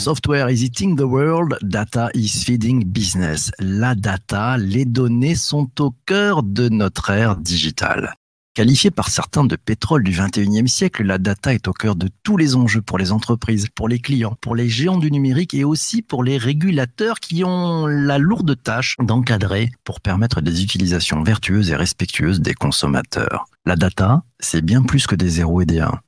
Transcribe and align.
Software 0.00 0.48
is 0.48 0.62
eating 0.64 0.96
the 0.96 1.06
world, 1.06 1.58
data 1.62 2.08
is 2.14 2.42
feeding 2.42 2.82
business. 2.84 3.50
La 3.60 3.94
data, 3.94 4.56
les 4.56 4.86
données 4.86 5.34
sont 5.34 5.70
au 5.78 5.94
cœur 6.06 6.42
de 6.42 6.68
notre 6.68 7.10
ère 7.10 7.36
digitale. 7.36 8.14
Qualifiée 8.52 8.90
par 8.90 9.10
certains 9.10 9.44
de 9.44 9.54
pétrole 9.54 10.02
du 10.02 10.10
21e 10.10 10.66
siècle, 10.66 11.04
la 11.04 11.18
data 11.18 11.54
est 11.54 11.68
au 11.68 11.72
cœur 11.72 11.94
de 11.94 12.08
tous 12.24 12.36
les 12.36 12.56
enjeux 12.56 12.82
pour 12.82 12.98
les 12.98 13.12
entreprises, 13.12 13.68
pour 13.72 13.88
les 13.88 14.00
clients, 14.00 14.36
pour 14.40 14.56
les 14.56 14.68
géants 14.68 14.98
du 14.98 15.12
numérique 15.12 15.54
et 15.54 15.62
aussi 15.62 16.02
pour 16.02 16.24
les 16.24 16.36
régulateurs 16.36 17.20
qui 17.20 17.44
ont 17.44 17.86
la 17.86 18.18
lourde 18.18 18.60
tâche 18.60 18.96
d'encadrer 18.98 19.70
pour 19.84 20.00
permettre 20.00 20.40
des 20.40 20.64
utilisations 20.64 21.22
vertueuses 21.22 21.70
et 21.70 21.76
respectueuses 21.76 22.40
des 22.40 22.54
consommateurs. 22.54 23.44
La 23.66 23.76
data, 23.76 24.24
c'est 24.40 24.62
bien 24.62 24.82
plus 24.82 25.06
que 25.06 25.14
des 25.14 25.28
zéros 25.28 25.60
et 25.60 25.66
des 25.66 25.78
1. 25.78 26.00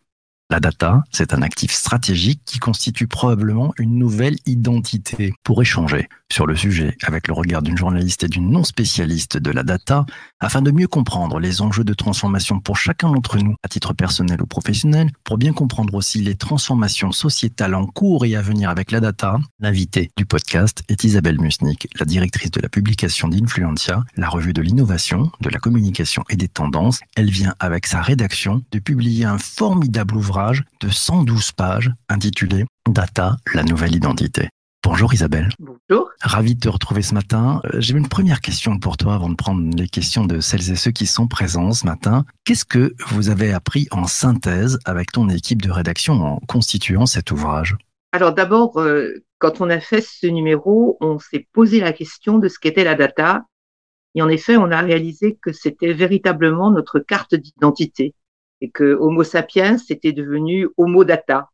La 0.52 0.60
data, 0.60 1.02
c'est 1.10 1.32
un 1.32 1.40
actif 1.40 1.72
stratégique 1.72 2.42
qui 2.44 2.58
constitue 2.58 3.06
probablement 3.06 3.72
une 3.78 3.96
nouvelle 3.96 4.36
identité. 4.44 5.32
Pour 5.44 5.62
échanger 5.62 6.10
sur 6.30 6.46
le 6.46 6.56
sujet 6.56 6.96
avec 7.04 7.28
le 7.28 7.32
regard 7.32 7.62
d'une 7.62 7.76
journaliste 7.76 8.24
et 8.24 8.28
d'une 8.28 8.50
non 8.50 8.64
spécialiste 8.64 9.38
de 9.38 9.50
la 9.50 9.62
data, 9.62 10.04
afin 10.40 10.60
de 10.60 10.70
mieux 10.70 10.88
comprendre 10.88 11.38
les 11.38 11.62
enjeux 11.62 11.84
de 11.84 11.94
transformation 11.94 12.60
pour 12.60 12.76
chacun 12.76 13.10
d'entre 13.10 13.38
nous, 13.38 13.54
à 13.62 13.68
titre 13.68 13.94
personnel 13.94 14.42
ou 14.42 14.46
professionnel, 14.46 15.10
pour 15.24 15.38
bien 15.38 15.54
comprendre 15.54 15.94
aussi 15.94 16.20
les 16.20 16.34
transformations 16.34 17.12
sociétales 17.12 17.74
en 17.74 17.86
cours 17.86 18.26
et 18.26 18.36
à 18.36 18.42
venir 18.42 18.68
avec 18.68 18.90
la 18.90 19.00
data, 19.00 19.38
l'invité 19.60 20.10
du 20.18 20.26
podcast 20.26 20.82
est 20.88 21.04
Isabelle 21.04 21.40
Musnik, 21.40 21.88
la 21.98 22.04
directrice 22.04 22.50
de 22.50 22.60
la 22.60 22.68
publication 22.68 23.28
d'Influencia, 23.28 24.04
la 24.16 24.28
revue 24.28 24.52
de 24.52 24.60
l'innovation, 24.60 25.30
de 25.40 25.48
la 25.48 25.58
communication 25.58 26.24
et 26.28 26.36
des 26.36 26.48
tendances. 26.48 27.00
Elle 27.16 27.30
vient 27.30 27.54
avec 27.58 27.86
sa 27.86 28.02
rédaction 28.02 28.62
de 28.70 28.78
publier 28.78 29.24
un 29.24 29.38
formidable 29.38 30.16
ouvrage 30.16 30.41
de 30.80 30.88
112 30.88 31.52
pages 31.52 31.92
intitulé 32.08 32.64
Data, 32.88 33.36
la 33.54 33.62
nouvelle 33.62 33.94
identité. 33.94 34.48
Bonjour 34.84 35.14
Isabelle. 35.14 35.50
Bonjour. 35.60 36.10
Ravi 36.20 36.56
de 36.56 36.60
te 36.60 36.68
retrouver 36.68 37.02
ce 37.02 37.14
matin. 37.14 37.60
Euh, 37.66 37.80
j'ai 37.80 37.96
une 37.96 38.08
première 38.08 38.40
question 38.40 38.80
pour 38.80 38.96
toi 38.96 39.14
avant 39.14 39.28
de 39.28 39.36
prendre 39.36 39.76
les 39.76 39.86
questions 39.86 40.24
de 40.24 40.40
celles 40.40 40.72
et 40.72 40.74
ceux 40.74 40.90
qui 40.90 41.06
sont 41.06 41.28
présents 41.28 41.70
ce 41.70 41.86
matin. 41.86 42.24
Qu'est-ce 42.44 42.64
que 42.64 42.92
vous 43.10 43.28
avez 43.28 43.52
appris 43.52 43.86
en 43.92 44.06
synthèse 44.06 44.80
avec 44.84 45.12
ton 45.12 45.28
équipe 45.28 45.62
de 45.62 45.70
rédaction 45.70 46.14
en 46.14 46.40
constituant 46.48 47.06
cet 47.06 47.30
ouvrage? 47.30 47.76
Alors 48.10 48.34
d'abord, 48.34 48.80
euh, 48.80 49.22
quand 49.38 49.60
on 49.60 49.70
a 49.70 49.78
fait 49.78 50.00
ce 50.00 50.26
numéro, 50.26 50.96
on 51.00 51.20
s'est 51.20 51.46
posé 51.52 51.78
la 51.78 51.92
question 51.92 52.38
de 52.38 52.48
ce 52.48 52.58
qu'était 52.58 52.84
la 52.84 52.96
data. 52.96 53.44
Et 54.16 54.22
en 54.22 54.28
effet, 54.28 54.56
on 54.56 54.72
a 54.72 54.80
réalisé 54.80 55.38
que 55.40 55.52
c'était 55.52 55.92
véritablement 55.92 56.72
notre 56.72 56.98
carte 56.98 57.36
d'identité 57.36 58.14
et 58.62 58.70
que 58.70 58.94
Homo 58.94 59.24
sapiens 59.24 59.76
était 59.90 60.12
devenu 60.12 60.68
Homo 60.78 61.04
data. 61.04 61.48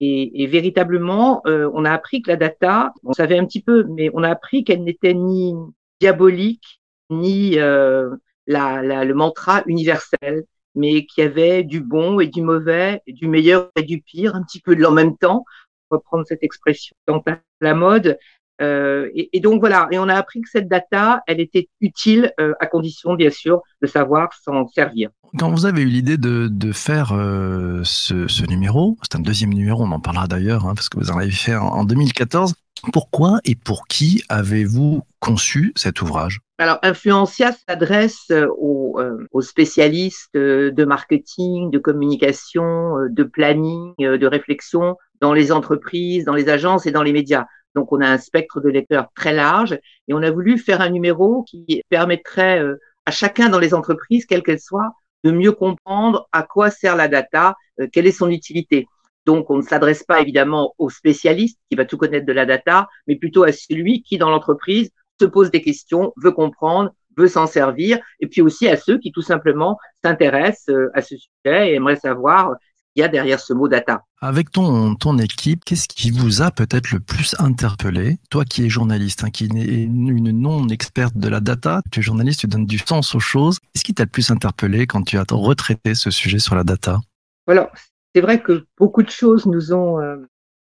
Et, 0.00 0.42
et 0.42 0.46
véritablement, 0.46 1.42
euh, 1.46 1.70
on 1.74 1.84
a 1.84 1.92
appris 1.92 2.22
que 2.22 2.30
la 2.30 2.36
data, 2.36 2.92
on 3.04 3.12
savait 3.12 3.38
un 3.38 3.44
petit 3.44 3.62
peu, 3.62 3.84
mais 3.84 4.10
on 4.14 4.24
a 4.24 4.30
appris 4.30 4.64
qu'elle 4.64 4.82
n'était 4.82 5.14
ni 5.14 5.54
diabolique, 6.00 6.80
ni 7.10 7.58
euh, 7.58 8.10
la, 8.46 8.82
la, 8.82 9.04
le 9.04 9.14
mantra 9.14 9.62
universel, 9.66 10.44
mais 10.74 11.04
qu'il 11.06 11.22
y 11.22 11.26
avait 11.26 11.62
du 11.62 11.80
bon 11.80 12.18
et 12.18 12.26
du 12.26 12.42
mauvais, 12.42 13.02
du 13.06 13.28
meilleur 13.28 13.70
et 13.76 13.82
du 13.82 14.00
pire, 14.00 14.34
un 14.34 14.42
petit 14.42 14.60
peu 14.60 14.74
de 14.74 14.80
l'en 14.80 14.90
même 14.90 15.16
temps, 15.16 15.44
reprendre 15.90 16.24
cette 16.26 16.42
expression 16.42 16.96
dans 17.06 17.22
la 17.60 17.74
mode. 17.74 18.18
Euh, 18.60 19.08
et, 19.14 19.30
et, 19.32 19.40
donc 19.40 19.60
voilà, 19.60 19.88
et 19.90 19.98
on 19.98 20.08
a 20.08 20.14
appris 20.14 20.40
que 20.40 20.48
cette 20.48 20.68
data, 20.68 21.22
elle 21.26 21.40
était 21.40 21.68
utile 21.80 22.32
euh, 22.38 22.52
à 22.60 22.66
condition 22.66 23.14
bien 23.14 23.30
sûr 23.30 23.62
de 23.82 23.86
savoir 23.86 24.32
s'en 24.44 24.68
servir. 24.68 25.10
Quand 25.38 25.50
vous 25.50 25.66
avez 25.66 25.82
eu 25.82 25.86
l'idée 25.86 26.16
de, 26.16 26.46
de, 26.48 26.70
faire 26.70 27.12
euh, 27.12 27.80
ce, 27.82 28.28
ce, 28.28 28.46
numéro, 28.46 28.96
c'est 29.02 29.18
un 29.18 29.20
deuxième 29.20 29.52
numéro, 29.52 29.82
on 29.82 29.90
en 29.90 29.98
parlera 29.98 30.28
d'ailleurs, 30.28 30.66
hein, 30.66 30.74
parce 30.76 30.88
que 30.88 30.98
vous 31.00 31.10
en 31.10 31.18
avez 31.18 31.32
fait 31.32 31.56
en, 31.56 31.66
en 31.66 31.84
2014. 31.84 32.54
Pourquoi 32.92 33.40
et 33.44 33.56
pour 33.56 33.86
qui 33.88 34.22
avez-vous 34.28 35.02
conçu 35.18 35.72
cet 35.74 36.02
ouvrage? 36.02 36.40
Alors, 36.58 36.78
Influencia 36.82 37.52
s'adresse 37.66 38.30
aux, 38.58 39.00
aux, 39.32 39.40
spécialistes 39.40 40.34
de 40.34 40.84
marketing, 40.84 41.70
de 41.70 41.78
communication, 41.78 42.94
de 43.08 43.22
planning, 43.24 43.94
de 43.98 44.26
réflexion 44.26 44.96
dans 45.20 45.32
les 45.32 45.50
entreprises, 45.50 46.24
dans 46.24 46.34
les 46.34 46.48
agences 46.48 46.86
et 46.86 46.92
dans 46.92 47.02
les 47.02 47.12
médias. 47.12 47.46
Donc, 47.74 47.92
on 47.92 48.00
a 48.00 48.08
un 48.08 48.18
spectre 48.18 48.60
de 48.60 48.68
lecteurs 48.68 49.08
très 49.14 49.32
large 49.32 49.78
et 50.08 50.14
on 50.14 50.22
a 50.22 50.30
voulu 50.30 50.58
faire 50.58 50.80
un 50.80 50.90
numéro 50.90 51.42
qui 51.42 51.82
permettrait 51.88 52.60
euh, 52.60 52.76
à 53.06 53.10
chacun 53.10 53.48
dans 53.48 53.58
les 53.58 53.74
entreprises, 53.74 54.26
quelles 54.26 54.42
qu'elles 54.42 54.60
soient, 54.60 54.92
de 55.24 55.30
mieux 55.30 55.52
comprendre 55.52 56.28
à 56.32 56.42
quoi 56.42 56.70
sert 56.70 56.96
la 56.96 57.08
data, 57.08 57.56
euh, 57.80 57.88
quelle 57.92 58.06
est 58.06 58.12
son 58.12 58.30
utilité. 58.30 58.86
Donc, 59.26 59.50
on 59.50 59.56
ne 59.56 59.62
s'adresse 59.62 60.04
pas 60.04 60.20
évidemment 60.20 60.74
au 60.78 60.90
spécialiste 60.90 61.58
qui 61.70 61.76
va 61.76 61.84
tout 61.84 61.96
connaître 61.96 62.26
de 62.26 62.32
la 62.32 62.46
data, 62.46 62.88
mais 63.06 63.16
plutôt 63.16 63.42
à 63.44 63.52
celui 63.52 64.02
qui, 64.02 64.18
dans 64.18 64.30
l'entreprise, 64.30 64.90
se 65.20 65.24
pose 65.24 65.50
des 65.50 65.62
questions, 65.62 66.12
veut 66.16 66.32
comprendre, 66.32 66.92
veut 67.16 67.28
s'en 67.28 67.46
servir, 67.46 67.98
et 68.20 68.26
puis 68.26 68.42
aussi 68.42 68.68
à 68.68 68.76
ceux 68.76 68.98
qui 68.98 69.12
tout 69.12 69.22
simplement 69.22 69.78
s'intéressent 70.04 70.74
euh, 70.74 70.90
à 70.94 71.00
ce 71.00 71.16
sujet 71.16 71.70
et 71.70 71.74
aimeraient 71.74 71.96
savoir 71.96 72.54
il 72.96 73.00
y 73.00 73.02
a 73.02 73.08
derrière 73.08 73.40
ce 73.40 73.52
mot 73.52 73.68
data. 73.68 74.04
Avec 74.20 74.50
ton, 74.50 74.94
ton 74.94 75.18
équipe, 75.18 75.64
qu'est-ce 75.64 75.88
qui 75.88 76.10
vous 76.10 76.42
a 76.42 76.50
peut-être 76.50 76.92
le 76.92 77.00
plus 77.00 77.34
interpellé? 77.38 78.18
Toi 78.30 78.44
qui 78.44 78.64
es 78.64 78.68
journaliste, 78.68 79.24
hein, 79.24 79.30
qui 79.30 79.44
est 79.44 79.48
une 79.48 80.30
non-experte 80.30 81.16
de 81.16 81.28
la 81.28 81.40
data, 81.40 81.82
tu 81.90 82.00
es 82.00 82.02
journaliste, 82.02 82.40
tu 82.40 82.46
donnes 82.46 82.66
du 82.66 82.78
sens 82.78 83.14
aux 83.14 83.20
choses. 83.20 83.58
Qu'est-ce 83.58 83.84
qui 83.84 83.94
t'a 83.94 84.04
le 84.04 84.10
plus 84.10 84.30
interpellé 84.30 84.86
quand 84.86 85.02
tu 85.02 85.18
as 85.18 85.24
retraité 85.30 85.94
ce 85.94 86.10
sujet 86.10 86.38
sur 86.38 86.54
la 86.54 86.64
data? 86.64 87.00
Voilà, 87.46 87.70
c'est 88.14 88.20
vrai 88.20 88.40
que 88.40 88.66
beaucoup 88.78 89.02
de 89.02 89.10
choses 89.10 89.46
nous 89.46 89.72
ont, 89.74 90.00
euh, 90.00 90.16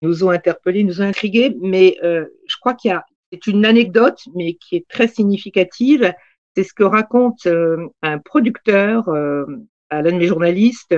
nous 0.01 0.23
ont 0.23 0.29
interpellés, 0.29 0.83
nous 0.83 1.01
ont 1.01 1.05
intrigués, 1.05 1.57
mais 1.61 1.97
euh, 2.03 2.25
je 2.47 2.55
crois 2.59 2.75
qu'il 2.75 2.89
y 2.89 2.93
a 2.93 3.03
c'est 3.31 3.47
une 3.47 3.65
anecdote, 3.65 4.19
mais 4.35 4.55
qui 4.55 4.75
est 4.75 4.87
très 4.87 5.07
significative. 5.07 6.13
C'est 6.55 6.63
ce 6.63 6.73
que 6.73 6.83
raconte 6.83 7.45
euh, 7.45 7.87
un 8.01 8.19
producteur, 8.19 9.07
euh, 9.09 9.45
l'un 9.89 10.03
de 10.03 10.17
mes 10.17 10.27
journalistes, 10.27 10.95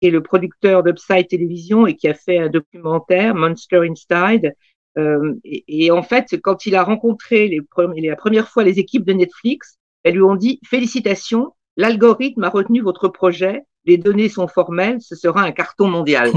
qui 0.00 0.08
est 0.08 0.10
le 0.10 0.22
producteur 0.22 0.82
d'Upside 0.82 1.28
Télévision 1.28 1.86
et 1.86 1.94
qui 1.94 2.08
a 2.08 2.14
fait 2.14 2.38
un 2.38 2.48
documentaire, 2.48 3.34
Monster 3.34 3.82
Inside. 3.88 4.54
Euh, 4.98 5.34
et, 5.44 5.84
et, 5.86 5.90
en 5.90 6.02
fait, 6.02 6.36
quand 6.42 6.66
il 6.66 6.74
a 6.74 6.82
rencontré 6.82 7.48
les, 7.48 7.60
la 8.08 8.16
première 8.16 8.48
fois 8.48 8.64
les 8.64 8.78
équipes 8.78 9.04
de 9.04 9.12
Netflix, 9.12 9.78
elles 10.02 10.14
lui 10.14 10.22
ont 10.22 10.36
dit 10.36 10.58
félicitations, 10.64 11.54
l'algorithme 11.76 12.44
a 12.44 12.48
retenu 12.48 12.80
votre 12.80 13.08
projet, 13.08 13.62
les 13.84 13.98
données 13.98 14.28
sont 14.28 14.48
formelles, 14.48 15.00
ce 15.00 15.14
sera 15.14 15.42
un 15.42 15.52
carton 15.52 15.88
mondial. 15.88 16.30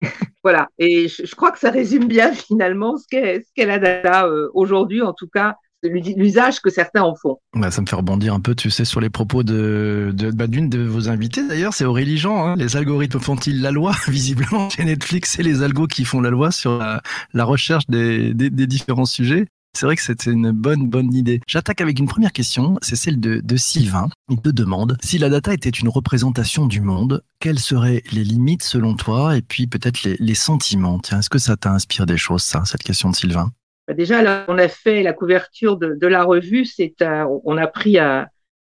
voilà. 0.44 0.68
Et 0.78 1.08
je, 1.08 1.26
je, 1.26 1.34
crois 1.34 1.50
que 1.50 1.58
ça 1.58 1.70
résume 1.70 2.06
bien 2.06 2.32
finalement 2.32 2.96
ce 2.96 3.06
qu'est 3.08 3.40
ce 3.40 3.50
qu'est 3.54 3.66
la 3.66 3.78
data 3.78 4.26
euh, 4.26 4.48
aujourd'hui, 4.54 5.02
en 5.02 5.12
tout 5.12 5.28
cas 5.28 5.56
l'usage 5.88 6.60
que 6.60 6.70
certains 6.70 7.02
en 7.02 7.14
font. 7.14 7.38
Bah, 7.54 7.70
ça 7.70 7.80
me 7.80 7.86
fait 7.86 7.96
rebondir 7.96 8.34
un 8.34 8.40
peu, 8.40 8.54
tu 8.54 8.70
sais, 8.70 8.84
sur 8.84 9.00
les 9.00 9.10
propos 9.10 9.42
de, 9.42 10.14
bah, 10.34 10.46
d'une 10.46 10.68
de 10.68 10.82
vos 10.82 11.08
invités 11.08 11.46
d'ailleurs, 11.46 11.74
c'est 11.74 11.84
Aurélie 11.84 12.18
Jean. 12.18 12.46
Hein. 12.46 12.54
Les 12.56 12.76
algorithmes 12.76 13.20
font-ils 13.20 13.60
la 13.60 13.70
loi? 13.70 13.94
Visiblement, 14.08 14.70
chez 14.70 14.84
Netflix, 14.84 15.34
c'est 15.36 15.42
les 15.42 15.62
algos 15.62 15.86
qui 15.86 16.04
font 16.04 16.20
la 16.20 16.30
loi 16.30 16.50
sur 16.50 16.78
la, 16.78 17.44
recherche 17.44 17.86
des, 17.88 18.34
différents 18.50 19.04
sujets. 19.04 19.46
C'est 19.74 19.84
vrai 19.84 19.96
que 19.96 20.02
c'était 20.02 20.30
une 20.30 20.52
bonne, 20.52 20.88
bonne 20.88 21.12
idée. 21.12 21.40
J'attaque 21.46 21.82
avec 21.82 21.98
une 21.98 22.06
première 22.06 22.32
question, 22.32 22.78
c'est 22.80 22.96
celle 22.96 23.20
de, 23.20 23.42
de 23.44 23.56
Sylvain. 23.56 24.08
Il 24.30 24.40
te 24.40 24.48
demande 24.48 24.96
si 25.02 25.18
la 25.18 25.28
data 25.28 25.52
était 25.52 25.68
une 25.68 25.90
représentation 25.90 26.66
du 26.66 26.80
monde, 26.80 27.22
quelles 27.40 27.58
seraient 27.58 28.02
les 28.10 28.24
limites 28.24 28.62
selon 28.62 28.94
toi 28.94 29.36
et 29.36 29.42
puis 29.42 29.66
peut-être 29.66 30.02
les, 30.02 30.16
les 30.18 30.34
sentiments? 30.34 30.98
Tiens, 30.98 31.18
est-ce 31.18 31.28
que 31.28 31.38
ça 31.38 31.58
t'inspire 31.58 32.06
des 32.06 32.16
choses, 32.16 32.42
ça, 32.42 32.62
cette 32.64 32.84
question 32.84 33.10
de 33.10 33.16
Sylvain? 33.16 33.52
Déjà, 33.94 34.22
là, 34.22 34.44
on 34.48 34.58
a 34.58 34.68
fait 34.68 35.02
la 35.02 35.12
couverture 35.12 35.76
de, 35.76 36.06
la 36.06 36.24
revue. 36.24 36.64
C'est 36.64 36.94
on 37.00 37.56
a 37.56 37.66
pris 37.66 37.98
un, 37.98 38.26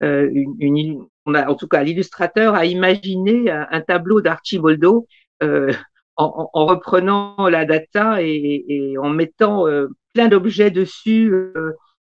euh, 0.04 0.30
on 1.26 1.34
a, 1.34 1.48
en 1.48 1.56
tout 1.56 1.68
cas, 1.68 1.84
l'illustrateur 1.84 2.56
a 2.56 2.66
imaginé 2.66 3.50
un, 3.50 3.68
un 3.72 3.82
tableau 3.82 4.22
d'Archiboldo 4.22 5.08
euh, 5.42 5.72
en, 6.16 6.50
en, 6.54 6.66
reprenant 6.66 7.50
la 7.50 7.66
data 7.66 8.22
et, 8.22 8.96
en 9.00 9.10
mettant 9.10 9.68
euh, 9.68 9.88
plein 10.14 10.28
d'objets 10.28 10.70
dessus 10.70 11.34
euh, 11.34 11.72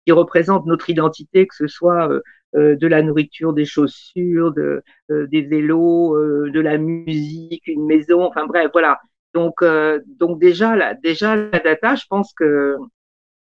qui 0.07 0.13
représentent 0.13 0.67
notre 0.67 0.89
identité, 0.91 1.47
que 1.47 1.55
ce 1.55 1.67
soit 1.67 2.09
de 2.55 2.87
la 2.87 3.03
nourriture, 3.03 3.53
des 3.53 3.67
chaussures, 3.67 4.53
de, 4.53 4.83
des 5.11 5.43
vélos, 5.43 6.17
de 6.49 6.61
la 6.61 6.79
musique, 6.79 7.67
une 7.67 7.87
maison. 7.87 8.23
Enfin 8.23 8.47
bref, 8.47 8.71
voilà. 8.73 8.99
Donc, 9.35 9.63
euh, 9.63 10.01
donc 10.07 10.39
déjà, 10.41 10.77
la, 10.77 10.95
déjà 10.95 11.37
la 11.37 11.59
data, 11.59 11.95
je 11.95 12.05
pense 12.09 12.33
que 12.33 12.77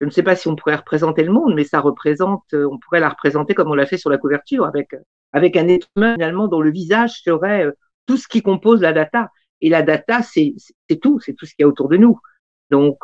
je 0.00 0.06
ne 0.06 0.10
sais 0.10 0.22
pas 0.22 0.36
si 0.36 0.48
on 0.48 0.56
pourrait 0.56 0.76
représenter 0.76 1.24
le 1.24 1.32
monde, 1.32 1.54
mais 1.54 1.64
ça 1.64 1.80
représente, 1.80 2.44
euh, 2.54 2.68
on 2.70 2.78
pourrait 2.78 3.00
la 3.00 3.08
représenter 3.08 3.54
comme 3.54 3.70
on 3.70 3.74
l'a 3.74 3.86
fait 3.86 3.98
sur 3.98 4.10
la 4.10 4.18
couverture, 4.18 4.64
avec 4.64 4.90
avec 5.32 5.56
un 5.56 5.68
être 5.68 5.88
humain 5.96 6.14
finalement 6.14 6.48
dont 6.48 6.60
le 6.60 6.70
visage 6.70 7.20
serait 7.22 7.66
euh, 7.66 7.72
tout 8.06 8.16
ce 8.16 8.28
qui 8.28 8.42
compose 8.42 8.80
la 8.80 8.92
data. 8.92 9.30
Et 9.60 9.68
la 9.70 9.82
data, 9.82 10.22
c'est 10.22 10.54
c'est 10.88 10.96
tout, 10.96 11.20
c'est 11.20 11.34
tout 11.34 11.46
ce 11.46 11.54
qu'il 11.54 11.62
y 11.62 11.64
a 11.64 11.68
autour 11.68 11.88
de 11.88 11.96
nous. 11.96 12.18
Donc 12.70 12.98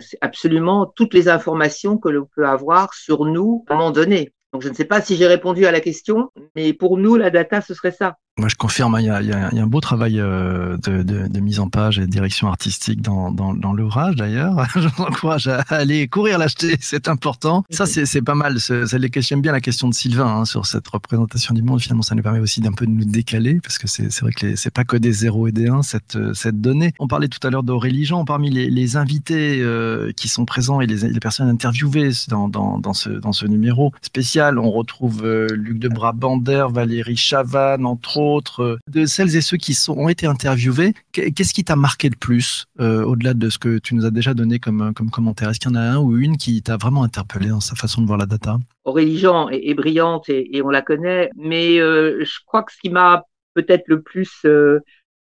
c'est 0.00 0.18
absolument 0.20 0.86
toutes 0.86 1.14
les 1.14 1.28
informations 1.28 1.98
que 1.98 2.08
l'on 2.08 2.26
peut 2.34 2.46
avoir 2.46 2.94
sur 2.94 3.24
nous 3.24 3.64
à 3.68 3.74
un 3.74 3.76
moment 3.76 3.90
donné. 3.90 4.32
Donc 4.52 4.62
je 4.62 4.68
ne 4.68 4.74
sais 4.74 4.84
pas 4.84 5.00
si 5.00 5.16
j'ai 5.16 5.26
répondu 5.26 5.66
à 5.66 5.72
la 5.72 5.80
question, 5.80 6.30
mais 6.54 6.72
pour 6.72 6.96
nous, 6.96 7.16
la 7.16 7.30
data, 7.30 7.60
ce 7.60 7.74
serait 7.74 7.92
ça. 7.92 8.16
Moi, 8.38 8.48
je 8.50 8.54
confirme, 8.54 8.94
hein, 8.94 9.00
il 9.00 9.06
y, 9.06 9.10
a, 9.10 9.22
il, 9.22 9.28
y 9.28 9.32
a, 9.32 9.62
un 9.62 9.66
beau 9.66 9.80
travail 9.80 10.20
euh, 10.20 10.76
de, 10.84 11.02
de, 11.02 11.26
de, 11.26 11.40
mise 11.40 11.58
en 11.58 11.70
page 11.70 11.98
et 11.98 12.02
de 12.02 12.10
direction 12.10 12.48
artistique 12.48 13.00
dans, 13.00 13.30
dans, 13.30 13.54
dans 13.54 13.72
l'ouvrage 13.72 14.14
d'ailleurs. 14.14 14.66
je 14.74 14.88
vous 14.88 15.04
encourage 15.04 15.48
à 15.48 15.62
aller 15.70 16.06
courir 16.06 16.36
l'acheter, 16.36 16.76
c'est 16.80 17.08
important. 17.08 17.64
Ça, 17.70 17.86
c'est 17.86 18.20
pas 18.20 18.34
mal. 18.34 18.58
J'aime 18.58 19.40
bien 19.40 19.52
la 19.52 19.62
question 19.62 19.88
de 19.88 19.94
Sylvain 19.94 20.26
hein, 20.26 20.44
sur 20.44 20.66
cette 20.66 20.86
représentation 20.86 21.54
du 21.54 21.62
monde. 21.62 21.80
Finalement, 21.80 22.02
ça 22.02 22.14
nous 22.14 22.22
permet 22.22 22.40
aussi 22.40 22.60
d'un 22.60 22.72
peu 22.72 22.84
de 22.84 22.90
nous 22.90 23.06
décaler 23.06 23.58
parce 23.62 23.78
que 23.78 23.86
c'est 23.86 24.20
vrai 24.20 24.32
que 24.32 24.54
c'est 24.54 24.70
pas 24.70 24.84
que 24.84 24.98
des 24.98 25.12
0 25.12 25.48
et 25.48 25.52
des 25.52 25.68
1 25.68 25.80
cette, 25.80 26.18
cette 26.34 26.60
donnée. 26.60 26.92
On 26.98 27.08
parlait 27.08 27.28
tout 27.28 27.44
à 27.46 27.48
l'heure 27.48 27.62
d'Aurélie 27.62 28.04
Jean. 28.04 28.26
Parmi 28.26 28.50
les, 28.50 28.68
les 28.68 28.96
invités 28.98 29.62
euh, 29.62 30.12
qui 30.14 30.28
sont 30.28 30.44
présents 30.44 30.82
et 30.82 30.86
les, 30.86 31.08
les 31.08 31.20
personnes 31.20 31.48
interviewées 31.48 32.10
dans, 32.28 32.50
dans, 32.50 32.78
dans, 32.78 32.92
ce, 32.92 33.08
dans 33.08 33.32
ce 33.32 33.46
numéro 33.46 33.92
spécial, 34.02 34.58
on 34.58 34.70
retrouve 34.70 35.24
euh, 35.24 35.46
Luc 35.54 35.78
de 35.78 35.88
Brabander, 35.88 36.66
Valérie 36.70 37.16
Chavannes, 37.16 37.86
entre 37.86 38.18
autres 38.18 38.25
autres, 38.34 38.78
de 38.90 39.06
celles 39.06 39.36
et 39.36 39.40
ceux 39.40 39.56
qui 39.56 39.76
ont 39.88 40.08
été 40.08 40.26
interviewés, 40.26 40.94
qu'est-ce 41.12 41.54
qui 41.54 41.64
t'a 41.64 41.76
marqué 41.76 42.08
le 42.08 42.16
plus, 42.16 42.66
euh, 42.80 43.04
au-delà 43.04 43.34
de 43.34 43.48
ce 43.48 43.58
que 43.58 43.78
tu 43.78 43.94
nous 43.94 44.04
as 44.04 44.10
déjà 44.10 44.34
donné 44.34 44.58
comme, 44.58 44.92
comme 44.94 45.10
commentaire? 45.10 45.50
Est-ce 45.50 45.60
qu'il 45.60 45.70
y 45.70 45.74
en 45.74 45.76
a 45.76 45.82
un 45.82 45.98
ou 45.98 46.16
une 46.16 46.36
qui 46.36 46.62
t'a 46.62 46.76
vraiment 46.76 47.02
interpellé 47.02 47.48
dans 47.48 47.60
sa 47.60 47.74
façon 47.74 48.02
de 48.02 48.06
voir 48.06 48.18
la 48.18 48.26
data? 48.26 48.58
Aurélie 48.84 49.18
Jean 49.18 49.48
est, 49.48 49.74
brillante 49.74 50.28
et, 50.28 50.62
on 50.62 50.68
la 50.68 50.82
connaît, 50.82 51.30
mais 51.36 51.78
euh, 51.78 52.24
je 52.24 52.38
crois 52.46 52.62
que 52.62 52.72
ce 52.72 52.78
qui 52.78 52.90
m'a 52.90 53.24
peut-être 53.54 53.84
le 53.86 54.02
plus 54.02 54.30
euh, 54.44 54.80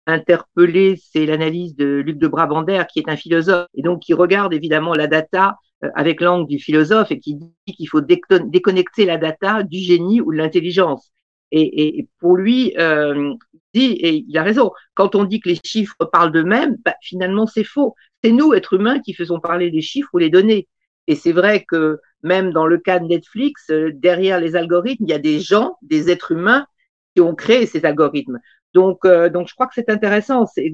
interpellé, 0.07 1.01
c'est 1.13 1.27
l'analyse 1.27 1.77
de 1.77 2.03
Luc 2.05 2.19
de 2.19 2.29
Brabander, 2.29 2.85
qui 2.93 3.01
est 3.01 3.09
un 3.09 3.17
philosophe, 3.17 3.67
et 3.75 3.83
donc 3.83 4.01
qui 4.01 4.15
regarde 4.15 4.53
évidemment 4.55 4.95
la 4.95 5.07
data 5.07 5.57
avec 5.95 6.21
l'angle 6.21 6.49
du 6.49 6.59
philosophe 6.59 7.11
et 7.11 7.19
qui 7.19 7.35
dit 7.35 7.75
qu'il 7.77 7.89
faut 7.89 8.01
déconnecter 8.01 9.05
la 9.05 9.19
data 9.19 9.63
du 9.63 9.79
génie 9.79 10.21
ou 10.21 10.33
de 10.33 10.39
l'intelligence. 10.39 11.13
Et, 11.59 11.99
et, 11.99 12.09
pour 12.19 12.37
lui, 12.37 12.75
euh, 12.79 13.35
il 13.73 13.81
dit, 13.81 13.93
et 13.95 14.25
il 14.29 14.39
a 14.39 14.43
raison, 14.43 14.73
quand 14.95 15.15
on 15.15 15.25
dit 15.25 15.41
que 15.41 15.49
les 15.49 15.59
chiffres 15.65 16.05
parlent 16.13 16.33
d'eux-mêmes, 16.33 16.77
bah, 16.85 16.95
finalement 17.01 17.47
c'est 17.47 17.65
faux. 17.65 17.95
C'est 18.23 18.33
nous, 18.33 18.53
êtres 18.53 18.75
humains, 18.75 19.01
qui 19.01 19.15
faisons 19.15 19.41
parler 19.41 19.71
les 19.71 19.81
chiffres 19.81 20.11
ou 20.13 20.19
les 20.19 20.29
données. 20.31 20.69
Et 21.07 21.15
c'est 21.15 21.33
vrai 21.33 21.65
que 21.65 21.99
même 22.23 22.53
dans 22.53 22.67
le 22.67 22.79
cas 22.79 22.99
de 22.99 23.07
Netflix, 23.07 23.71
euh, 23.71 23.91
derrière 23.95 24.39
les 24.39 24.55
algorithmes, 24.55 25.05
il 25.05 25.11
y 25.11 25.15
a 25.15 25.19
des 25.19 25.41
gens, 25.41 25.77
des 25.83 26.11
êtres 26.11 26.33
humains 26.33 26.67
qui 27.15 27.23
ont 27.23 27.35
créé 27.35 27.65
ces 27.65 27.85
algorithmes. 27.87 28.39
Donc, 28.75 29.07
euh, 29.07 29.31
donc 29.31 29.49
je 29.49 29.55
crois 29.55 29.67
que 29.67 29.75
c'est 29.75 29.89
intéressant, 29.89 30.45
c'est 30.47 30.71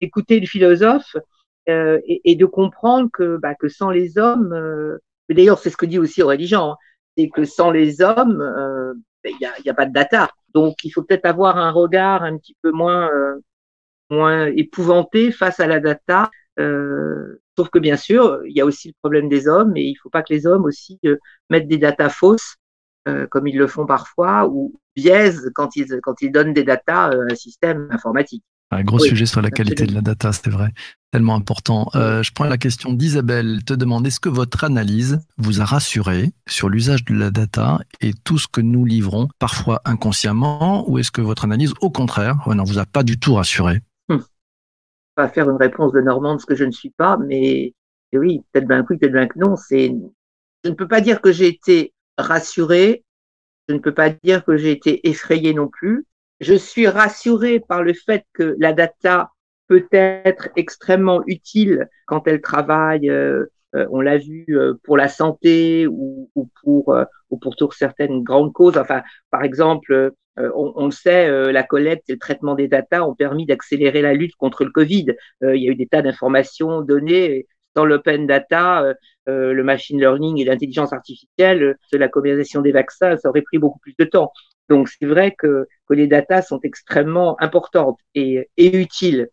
d'écouter 0.00 0.38
le 0.38 0.46
philosophe 0.46 1.16
euh, 1.68 1.98
et, 2.06 2.30
et, 2.30 2.36
de 2.36 2.46
comprendre 2.46 3.10
que, 3.12 3.38
bah, 3.38 3.56
que 3.56 3.68
sans 3.68 3.90
les 3.90 4.18
hommes, 4.18 4.52
euh, 4.52 4.98
d'ailleurs 5.28 5.58
c'est 5.58 5.70
ce 5.70 5.76
que 5.76 5.86
dit 5.86 5.98
aussi 5.98 6.22
Aurélie 6.22 6.46
Jean, 6.46 6.72
hein, 6.72 6.76
c'est 7.16 7.28
que 7.28 7.44
sans 7.44 7.72
les 7.72 8.02
hommes, 8.02 8.40
euh, 8.40 8.94
il 9.30 9.38
n'y 9.38 9.46
a, 9.46 9.52
y 9.64 9.70
a, 9.70 9.74
pas 9.74 9.86
de 9.86 9.92
data. 9.92 10.30
Donc, 10.54 10.84
il 10.84 10.90
faut 10.90 11.02
peut-être 11.02 11.26
avoir 11.26 11.56
un 11.58 11.70
regard 11.70 12.22
un 12.22 12.36
petit 12.38 12.56
peu 12.62 12.70
moins, 12.72 13.08
euh, 13.10 13.40
moins 14.10 14.46
épouvanté 14.46 15.32
face 15.32 15.60
à 15.60 15.66
la 15.66 15.80
data. 15.80 16.30
Euh, 16.58 17.40
sauf 17.56 17.68
que 17.70 17.78
bien 17.78 17.96
sûr, 17.96 18.40
il 18.46 18.56
y 18.56 18.60
a 18.60 18.64
aussi 18.64 18.88
le 18.88 18.94
problème 19.02 19.28
des 19.28 19.48
hommes 19.48 19.76
et 19.76 19.82
il 19.82 19.92
ne 19.92 19.98
faut 20.02 20.10
pas 20.10 20.22
que 20.22 20.32
les 20.32 20.46
hommes 20.46 20.64
aussi 20.64 20.98
euh, 21.04 21.16
mettent 21.50 21.68
des 21.68 21.78
datas 21.78 22.08
fausses, 22.10 22.56
euh, 23.08 23.26
comme 23.26 23.46
ils 23.46 23.58
le 23.58 23.66
font 23.66 23.86
parfois, 23.86 24.48
ou 24.48 24.74
biaisent 24.94 25.50
quand 25.54 25.76
ils, 25.76 26.00
quand 26.02 26.22
ils 26.22 26.32
donnent 26.32 26.52
des 26.52 26.64
datas 26.64 27.10
à 27.10 27.14
un 27.14 27.34
système 27.34 27.88
informatique. 27.90 28.44
Un 28.72 28.82
gros 28.82 28.98
sujet 28.98 29.26
sur 29.26 29.42
la 29.42 29.50
qualité 29.50 29.86
de 29.86 29.94
la 29.94 30.00
data, 30.00 30.32
c'est 30.32 30.50
vrai. 30.50 30.70
Tellement 31.12 31.36
important. 31.36 31.88
Euh, 31.94 32.22
je 32.24 32.32
prends 32.32 32.46
la 32.46 32.58
question 32.58 32.92
d'Isabelle, 32.92 33.64
te 33.64 33.74
demande 33.74 34.06
est-ce 34.06 34.18
que 34.18 34.28
votre 34.28 34.64
analyse 34.64 35.20
vous 35.38 35.60
a 35.60 35.64
rassuré 35.64 36.32
sur 36.48 36.68
l'usage 36.68 37.04
de 37.04 37.14
la 37.14 37.30
data 37.30 37.78
et 38.00 38.12
tout 38.24 38.38
ce 38.38 38.48
que 38.48 38.60
nous 38.60 38.84
livrons, 38.84 39.28
parfois 39.38 39.82
inconsciemment, 39.84 40.88
ou 40.90 40.98
est-ce 40.98 41.12
que 41.12 41.20
votre 41.20 41.44
analyse, 41.44 41.74
au 41.80 41.90
contraire, 41.90 42.36
ne 42.48 42.66
vous 42.66 42.78
a 42.78 42.86
pas 42.86 43.04
du 43.04 43.20
tout 43.20 43.34
rassuré? 43.34 43.80
Hum. 44.08 44.24
Pas 45.14 45.28
faire 45.28 45.48
une 45.48 45.56
réponse 45.56 45.92
de 45.92 46.00
Normande, 46.00 46.40
ce 46.40 46.46
que 46.46 46.56
je 46.56 46.64
ne 46.64 46.72
suis 46.72 46.90
pas, 46.90 47.16
mais 47.18 47.72
oui, 48.12 48.42
peut-être 48.50 48.66
bien 48.66 48.82
que 48.82 48.92
oui, 48.92 48.98
peut-être 48.98 49.12
bien 49.12 49.28
que 49.28 49.38
non. 49.38 49.54
C'est, 49.54 49.94
je 50.64 50.70
ne 50.70 50.74
peux 50.74 50.88
pas 50.88 51.00
dire 51.00 51.20
que 51.20 51.30
j'ai 51.30 51.46
été 51.46 51.92
rassuré, 52.18 53.04
je 53.68 53.74
ne 53.74 53.78
peux 53.78 53.94
pas 53.94 54.10
dire 54.10 54.44
que 54.44 54.56
j'ai 54.56 54.72
été 54.72 55.08
effrayé 55.08 55.54
non 55.54 55.68
plus 55.68 56.04
je 56.40 56.54
suis 56.54 56.86
rassurée 56.86 57.60
par 57.60 57.82
le 57.82 57.94
fait 57.94 58.24
que 58.32 58.56
la 58.58 58.72
data 58.72 59.30
peut 59.68 59.86
être 59.92 60.48
extrêmement 60.56 61.22
utile 61.26 61.88
quand 62.06 62.26
elle 62.28 62.40
travaille, 62.40 63.10
euh, 63.10 63.46
euh, 63.74 63.86
on 63.90 64.00
l'a 64.00 64.18
vu, 64.18 64.44
euh, 64.50 64.74
pour 64.84 64.96
la 64.96 65.08
santé 65.08 65.86
ou, 65.86 66.30
ou 66.34 66.48
pour, 66.62 66.96
ou 67.30 67.38
pour 67.38 67.74
certaines 67.74 68.22
grandes 68.22 68.52
causes. 68.52 68.78
Enfin, 68.78 69.02
par 69.30 69.42
exemple, 69.42 70.12
on, 70.38 70.72
on, 70.76 70.84
le 70.86 70.90
sait, 70.90 71.50
la 71.50 71.62
collecte 71.62 72.10
et 72.10 72.12
le 72.12 72.18
traitement 72.18 72.54
des 72.54 72.68
data 72.68 73.08
ont 73.08 73.14
permis 73.14 73.46
d'accélérer 73.46 74.02
la 74.02 74.12
lutte 74.12 74.36
contre 74.36 74.64
le 74.64 74.70
Covid. 74.70 75.06
il 75.42 75.62
y 75.62 75.68
a 75.68 75.72
eu 75.72 75.76
des 75.76 75.86
tas 75.86 76.02
d'informations 76.02 76.82
données 76.82 77.46
dans 77.76 77.84
l'open 77.84 78.26
data, 78.26 78.94
le 79.26 79.62
machine 79.62 80.00
learning 80.00 80.40
et 80.40 80.44
l'intelligence 80.44 80.92
artificielle, 80.92 81.76
la 81.92 82.08
commercialisation 82.08 82.62
des 82.62 82.72
vaccins, 82.72 83.16
ça 83.16 83.28
aurait 83.28 83.42
pris 83.42 83.58
beaucoup 83.58 83.78
plus 83.78 83.94
de 83.98 84.04
temps. 84.04 84.32
Donc 84.68 84.88
c'est 84.88 85.06
vrai 85.06 85.34
que, 85.36 85.66
que 85.88 85.94
les 85.94 86.06
datas 86.06 86.42
sont 86.42 86.60
extrêmement 86.62 87.40
importantes 87.40 87.98
et, 88.14 88.48
utiles. 88.56 89.28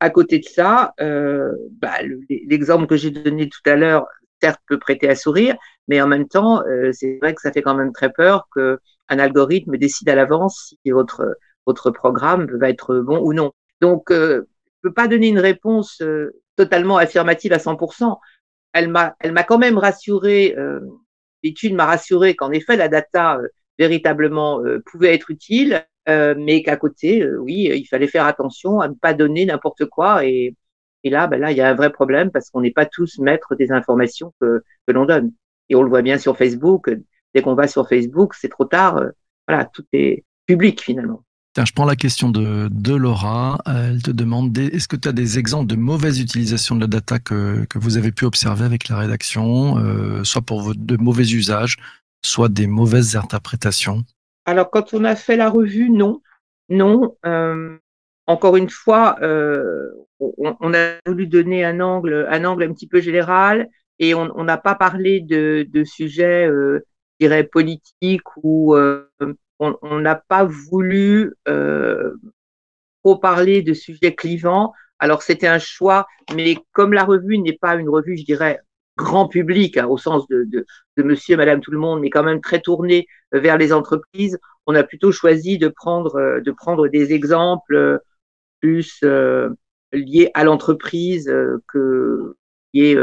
À 0.00 0.10
côté 0.10 0.38
de 0.38 0.44
ça, 0.44 0.92
euh, 1.00 1.52
bah, 1.70 1.94
l'exemple 2.28 2.86
que 2.86 2.96
j'ai 2.96 3.10
donné 3.10 3.48
tout 3.48 3.70
à 3.70 3.76
l'heure, 3.76 4.06
certes 4.42 4.60
peut 4.68 4.78
prêter 4.78 5.08
à 5.08 5.16
sourire, 5.16 5.56
mais 5.88 6.02
en 6.02 6.06
même 6.06 6.28
temps, 6.28 6.62
euh, 6.66 6.90
c'est 6.92 7.18
vrai 7.22 7.34
que 7.34 7.40
ça 7.40 7.50
fait 7.52 7.62
quand 7.62 7.74
même 7.74 7.92
très 7.92 8.12
peur 8.12 8.46
qu'un 8.54 8.78
algorithme 9.08 9.78
décide 9.78 10.10
à 10.10 10.14
l'avance 10.14 10.74
si 10.82 10.90
votre, 10.90 11.34
programme 11.92 12.46
va 12.58 12.68
être 12.68 12.98
bon 12.98 13.18
ou 13.20 13.32
non. 13.32 13.52
Donc, 13.80 14.10
euh, 14.10 14.46
peux 14.86 14.92
pas 14.92 15.08
donner 15.08 15.28
une 15.28 15.38
réponse 15.38 16.00
euh, 16.02 16.40
totalement 16.56 16.96
affirmative 16.96 17.52
à 17.52 17.58
100%. 17.58 18.18
Elle 18.72 18.88
m'a, 18.88 19.16
elle 19.20 19.32
m'a 19.32 19.44
quand 19.44 19.58
même 19.58 19.78
rassuré. 19.78 20.54
Euh, 20.56 20.80
l'étude 21.42 21.74
m'a 21.74 21.86
rassuré 21.86 22.36
qu'en 22.36 22.52
effet, 22.52 22.76
la 22.76 22.88
data 22.88 23.38
euh, 23.38 23.48
véritablement 23.78 24.60
euh, 24.64 24.82
pouvait 24.86 25.14
être 25.14 25.30
utile, 25.30 25.84
euh, 26.08 26.34
mais 26.38 26.62
qu'à 26.62 26.76
côté, 26.76 27.22
euh, 27.22 27.38
oui, 27.38 27.70
il 27.74 27.86
fallait 27.86 28.06
faire 28.06 28.26
attention 28.26 28.80
à 28.80 28.88
ne 28.88 28.94
pas 28.94 29.14
donner 29.14 29.46
n'importe 29.46 29.86
quoi. 29.86 30.24
Et, 30.24 30.54
et 31.04 31.10
là, 31.10 31.26
ben 31.26 31.40
là, 31.40 31.50
il 31.52 31.58
y 31.58 31.60
a 31.60 31.68
un 31.68 31.74
vrai 31.74 31.90
problème 31.90 32.30
parce 32.30 32.50
qu'on 32.50 32.60
n'est 32.60 32.72
pas 32.72 32.86
tous 32.86 33.18
maîtres 33.18 33.54
des 33.56 33.72
informations 33.72 34.32
que, 34.40 34.62
que 34.86 34.92
l'on 34.92 35.06
donne. 35.06 35.32
Et 35.68 35.76
on 35.76 35.82
le 35.82 35.88
voit 35.88 36.02
bien 36.02 36.18
sur 36.18 36.36
Facebook. 36.36 36.90
Dès 37.34 37.42
qu'on 37.42 37.54
va 37.54 37.68
sur 37.68 37.88
Facebook, 37.88 38.34
c'est 38.34 38.48
trop 38.48 38.64
tard. 38.64 39.02
voilà, 39.48 39.66
tout 39.66 39.84
est 39.92 40.24
public 40.46 40.80
finalement. 40.82 41.25
Tiens, 41.56 41.64
je 41.64 41.72
prends 41.72 41.86
la 41.86 41.96
question 41.96 42.28
de, 42.28 42.94
Laura. 42.94 43.56
Elle 43.64 44.02
te 44.02 44.10
demande 44.10 44.58
est-ce 44.58 44.88
que 44.88 44.96
tu 44.96 45.08
as 45.08 45.12
des 45.12 45.38
exemples 45.38 45.66
de 45.66 45.74
mauvaise 45.74 46.20
utilisation 46.20 46.74
de 46.74 46.82
la 46.82 46.86
data 46.86 47.18
que, 47.18 47.66
vous 47.76 47.96
avez 47.96 48.12
pu 48.12 48.26
observer 48.26 48.66
avec 48.66 48.90
la 48.90 48.98
rédaction, 48.98 49.78
euh, 49.78 50.22
soit 50.22 50.42
pour 50.42 50.74
de 50.74 50.96
mauvais 50.98 51.22
usages, 51.22 51.78
soit 52.22 52.50
des 52.50 52.66
mauvaises 52.66 53.16
interprétations? 53.16 54.04
Alors, 54.44 54.70
quand 54.70 54.92
on 54.92 55.02
a 55.04 55.16
fait 55.16 55.36
la 55.36 55.48
revue, 55.48 55.88
non. 55.88 56.20
Non. 56.68 57.16
Euh, 57.24 57.78
encore 58.26 58.58
une 58.58 58.68
fois, 58.68 59.16
euh, 59.22 59.88
on, 60.20 60.74
a 60.74 60.96
voulu 61.06 61.26
donner 61.26 61.64
un 61.64 61.80
angle, 61.80 62.26
un 62.28 62.44
angle 62.44 62.64
un 62.64 62.74
petit 62.74 62.86
peu 62.86 63.00
général 63.00 63.70
et 63.98 64.12
on 64.14 64.44
n'a 64.44 64.58
pas 64.58 64.74
parlé 64.74 65.22
de, 65.22 65.66
de 65.66 65.84
sujets, 65.84 66.46
euh, 66.46 66.84
je 67.18 67.26
dirais, 67.26 67.44
politiques 67.44 68.36
ou 68.42 68.74
euh, 68.74 69.08
on 69.58 70.00
n'a 70.00 70.16
pas 70.16 70.44
voulu 70.44 71.34
euh, 71.48 72.14
trop 73.02 73.16
parler 73.16 73.62
de 73.62 73.74
sujets 73.74 74.14
clivants. 74.14 74.72
Alors, 74.98 75.22
c'était 75.22 75.46
un 75.46 75.58
choix, 75.58 76.06
mais 76.34 76.56
comme 76.72 76.92
la 76.92 77.04
revue 77.04 77.38
n'est 77.38 77.56
pas 77.56 77.76
une 77.76 77.88
revue, 77.88 78.16
je 78.16 78.24
dirais, 78.24 78.60
grand 78.96 79.28
public, 79.28 79.76
hein, 79.76 79.86
au 79.86 79.98
sens 79.98 80.26
de, 80.28 80.44
de, 80.44 80.64
de, 80.96 81.02
monsieur, 81.02 81.36
madame, 81.36 81.60
tout 81.60 81.70
le 81.70 81.78
monde, 81.78 82.00
mais 82.00 82.10
quand 82.10 82.22
même 82.24 82.40
très 82.40 82.60
tourné 82.60 83.06
euh, 83.34 83.40
vers 83.40 83.58
les 83.58 83.72
entreprises, 83.72 84.38
on 84.66 84.74
a 84.74 84.82
plutôt 84.82 85.12
choisi 85.12 85.58
de 85.58 85.68
prendre, 85.68 86.16
euh, 86.16 86.40
de 86.40 86.50
prendre 86.50 86.88
des 86.88 87.12
exemples 87.12 87.74
euh, 87.76 87.98
plus 88.60 89.00
euh, 89.04 89.50
liés 89.92 90.30
à 90.34 90.44
l'entreprise 90.44 91.32
que 91.68 92.36
liés 92.74 92.96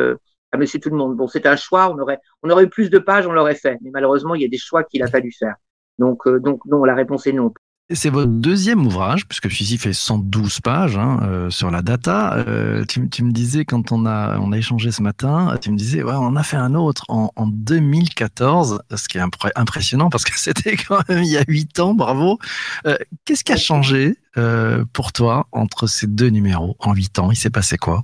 à 0.51 0.57
monsieur 0.57 0.79
tout 0.79 0.89
le 0.89 0.98
monde. 0.98 1.15
Bon, 1.15 1.27
c'est 1.27 1.45
un 1.45 1.55
choix, 1.55 1.91
on 1.91 1.98
aurait, 2.00 2.19
on 2.43 2.50
aurait 2.50 2.65
eu 2.65 2.69
plus 2.69 2.89
de 2.89 3.00
pages, 3.00 3.25
on 3.27 3.31
l'aurait 3.31 3.55
fait, 3.55 3.77
mais 3.81 3.89
malheureusement, 3.91 4.36
il 4.36 4.41
y 4.41 4.45
a 4.45 4.50
des 4.50 4.57
choix 4.57 4.83
qu'il 4.83 5.01
a 5.03 5.07
fallu 5.07 5.31
faire. 5.31 5.55
Donc, 6.00 6.28
donc 6.28 6.60
non, 6.66 6.84
la 6.84 6.96
réponse 6.96 7.28
est 7.28 7.34
non. 7.34 7.54
C'est 7.90 8.10
votre 8.10 8.32
deuxième 8.32 8.86
ouvrage, 8.86 9.28
puisque 9.28 9.52
celui-ci 9.52 9.78
fait 9.78 9.92
112 9.92 10.62
pages 10.62 10.98
hein, 10.98 11.20
euh, 11.24 11.50
sur 11.50 11.70
la 11.70 11.82
data. 11.82 12.38
Euh, 12.38 12.86
tu, 12.86 13.10
tu, 13.10 13.26
me 13.26 13.32
disais, 13.32 13.66
quand 13.66 13.92
on 13.92 14.06
a, 14.06 14.40
on 14.40 14.54
a 14.54 14.58
échangé 14.58 14.92
ce 14.92 15.02
matin, 15.02 15.58
tu 15.62 15.70
me 15.70 15.76
disais, 15.76 16.02
ouais, 16.02 16.16
on 16.16 16.38
a 16.38 16.44
fait 16.44 16.56
un 16.56 16.76
autre 16.76 17.04
en, 17.10 17.32
en 17.36 17.46
2014, 17.46 18.84
ce 18.96 19.08
qui 19.10 19.18
est 19.18 19.22
impressionnant 19.56 20.10
parce 20.10 20.24
que 20.24 20.32
c'était 20.40 20.78
quand 20.78 21.08
même 21.10 21.24
il 21.24 21.30
y 21.30 21.38
a 21.38 21.44
huit 21.46 21.78
ans, 21.82 21.94
bravo. 21.94 22.40
Euh, 22.88 22.96
Qu'est-ce 23.26 23.44
qui 23.44 23.52
a 23.52 23.58
changé 23.58 24.16
euh, 24.38 24.86
pour 24.94 25.12
toi 25.12 25.48
entre 25.52 25.86
ces 25.86 26.08
deux 26.08 26.30
numéros 26.30 26.78
en 26.80 26.94
huit 26.94 27.20
ans? 27.20 27.32
Il 27.32 27.38
s'est 27.38 27.50
passé 27.50 27.78
quoi? 27.78 28.04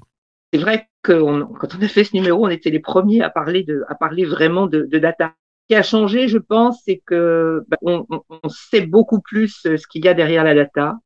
C'est 0.53 0.59
vrai 0.59 0.89
que 1.03 1.13
on, 1.13 1.45
quand 1.45 1.73
on 1.75 1.81
a 1.81 1.87
fait 1.87 2.03
ce 2.03 2.13
numéro, 2.13 2.45
on 2.45 2.49
était 2.49 2.69
les 2.69 2.79
premiers 2.79 3.21
à 3.21 3.29
parler, 3.29 3.63
de, 3.63 3.85
à 3.87 3.95
parler 3.95 4.25
vraiment 4.25 4.67
de, 4.67 4.87
de 4.91 4.99
data. 4.99 5.33
Qui 5.69 5.75
a 5.75 5.83
changé, 5.83 6.27
je 6.27 6.37
pense, 6.37 6.81
c'est 6.85 7.01
que 7.05 7.63
bah, 7.67 7.77
on, 7.81 8.05
on, 8.09 8.49
sait 8.49 8.81
beaucoup 8.81 9.21
plus 9.21 9.61
ce 9.63 9.87
qu'il 9.87 10.03
y 10.03 10.07
a 10.07 10.13
derrière 10.13 10.43
la 10.43 10.55
data. 10.55 10.97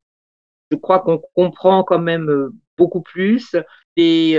Je 0.70 0.76
crois 0.76 1.00
qu'on 1.00 1.20
comprend 1.34 1.84
quand 1.84 1.98
même 1.98 2.50
beaucoup 2.78 3.02
plus. 3.02 3.54
Les, 3.96 4.34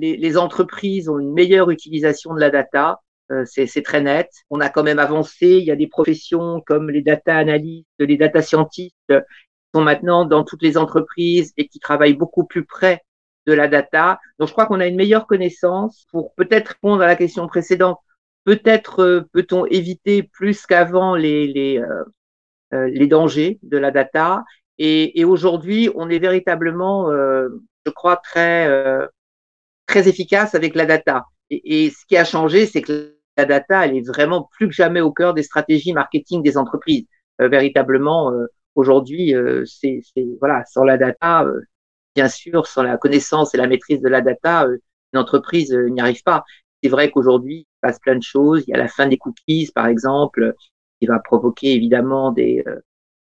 les, 0.00 0.16
les, 0.16 0.36
entreprises 0.38 1.08
ont 1.08 1.18
une 1.18 1.32
meilleure 1.32 1.70
utilisation 1.70 2.34
de 2.34 2.40
la 2.40 2.50
data. 2.50 3.00
Euh, 3.32 3.44
c'est 3.44 3.82
très 3.82 4.00
net. 4.00 4.30
On 4.50 4.60
a 4.60 4.68
quand 4.68 4.82
même 4.82 4.98
avancé. 4.98 5.46
Il 5.46 5.64
y 5.64 5.70
a 5.70 5.76
des 5.76 5.88
professions 5.88 6.62
comme 6.64 6.90
les 6.90 7.02
data 7.02 7.36
analystes, 7.36 7.86
les 7.98 8.16
data 8.16 8.40
scientists 8.42 8.94
qui 9.08 9.14
sont 9.74 9.82
maintenant 9.82 10.24
dans 10.24 10.44
toutes 10.44 10.62
les 10.62 10.78
entreprises 10.78 11.52
et 11.56 11.68
qui 11.68 11.80
travaillent 11.80 12.14
beaucoup 12.14 12.44
plus 12.44 12.64
près 12.64 13.02
de 13.46 13.52
la 13.52 13.68
data. 13.68 14.20
Donc, 14.38 14.48
je 14.48 14.52
crois 14.52 14.66
qu'on 14.66 14.80
a 14.80 14.86
une 14.86 14.96
meilleure 14.96 15.26
connaissance 15.26 16.06
pour 16.10 16.34
peut-être 16.34 16.68
répondre 16.68 17.02
à 17.02 17.06
la 17.06 17.16
question 17.16 17.46
précédente. 17.48 17.98
Peut-être 18.46 19.00
euh, 19.00 19.20
peut-on 19.34 19.66
éviter 19.66 20.22
plus 20.22 20.64
qu'avant 20.64 21.14
les, 21.14 21.46
les, 21.46 21.82
euh, 22.72 22.88
les 22.88 23.06
dangers 23.06 23.58
de 23.62 23.76
la 23.76 23.90
data? 23.90 24.42
Et, 24.78 25.20
et 25.20 25.24
aujourd'hui, 25.26 25.90
on 25.94 26.08
est 26.08 26.18
véritablement, 26.18 27.10
je 27.10 27.90
crois, 27.90 28.16
très, 28.16 28.68
très 29.86 30.08
efficace 30.08 30.54
avec 30.54 30.74
la 30.74 30.86
data. 30.86 31.24
Et, 31.50 31.86
et, 31.86 31.90
ce 31.90 32.04
qui 32.06 32.16
a 32.16 32.24
changé, 32.24 32.66
c'est 32.66 32.82
que 32.82 33.16
la 33.36 33.44
data, 33.44 33.86
elle 33.86 33.96
est 33.96 34.06
vraiment 34.06 34.48
plus 34.52 34.68
que 34.68 34.74
jamais 34.74 35.00
au 35.00 35.12
cœur 35.12 35.34
des 35.34 35.42
stratégies 35.42 35.92
marketing 35.92 36.42
des 36.42 36.56
entreprises. 36.58 37.06
Euh, 37.40 37.48
véritablement, 37.48 38.32
euh, 38.32 38.46
aujourd'hui, 38.74 39.34
euh, 39.34 39.64
c'est 39.66 40.00
voilà, 40.40 40.64
sans 40.66 40.84
la 40.84 40.96
data, 40.96 41.46
bien 42.14 42.28
sûr, 42.28 42.66
sans 42.66 42.82
la 42.82 42.96
connaissance 42.96 43.54
et 43.54 43.58
la 43.58 43.66
maîtrise 43.66 44.00
de 44.00 44.08
la 44.08 44.20
data, 44.22 44.66
une 45.12 45.18
entreprise 45.18 45.72
n'y 45.72 46.00
arrive 46.00 46.22
pas. 46.22 46.44
C'est 46.82 46.88
vrai 46.88 47.10
qu'aujourd'hui, 47.10 47.58
il 47.58 47.62
se 47.74 47.80
passe 47.80 47.98
plein 47.98 48.16
de 48.16 48.22
choses. 48.22 48.64
Il 48.66 48.70
y 48.70 48.74
a 48.74 48.78
la 48.78 48.88
fin 48.88 49.06
des 49.06 49.16
cookies, 49.16 49.70
par 49.74 49.86
exemple, 49.86 50.54
qui 51.00 51.06
va 51.06 51.18
provoquer 51.18 51.74
évidemment 51.74 52.32
des 52.32 52.64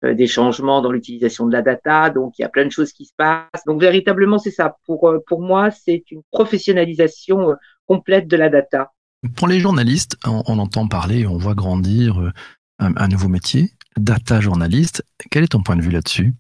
des 0.04 0.26
changements 0.26 0.82
dans 0.82 0.92
l'utilisation 0.92 1.46
de 1.46 1.52
la 1.52 1.62
data. 1.62 2.10
Donc, 2.10 2.34
il 2.40 2.42
y 2.42 2.46
a 2.46 2.50
plein 2.50 2.66
de 2.66 2.72
choses 2.72 2.92
qui 2.92 3.06
se 3.06 3.14
passent. 3.16 3.64
Donc, 3.68 3.80
véritablement, 3.80 4.40
c'est 4.40 4.50
ça. 4.50 4.76
Pour, 4.86 5.14
pour 5.28 5.42
moi, 5.42 5.70
c'est 5.70 6.04
une 6.10 6.24
professionnalisation 6.32 7.56
complète 7.86 8.28
de 8.28 8.36
la 8.36 8.50
data. 8.50 8.92
Pour 9.36 9.48
les 9.48 9.60
journalistes, 9.60 10.18
on, 10.26 10.58
entend 10.58 10.88
parler, 10.88 11.28
on 11.28 11.38
voit 11.38 11.54
grandir 11.54 12.20
euh, 12.20 12.32
un, 12.80 13.08
nouveau 13.08 13.28
métier, 13.28 13.70
data 13.96 14.42
journaliste. 14.42 15.04
Quel 15.30 15.44
est 15.44 15.50
ton 15.50 15.62
point 15.62 15.76
de 15.76 15.84
vue 15.84 15.92
là-dessus? 15.92 16.34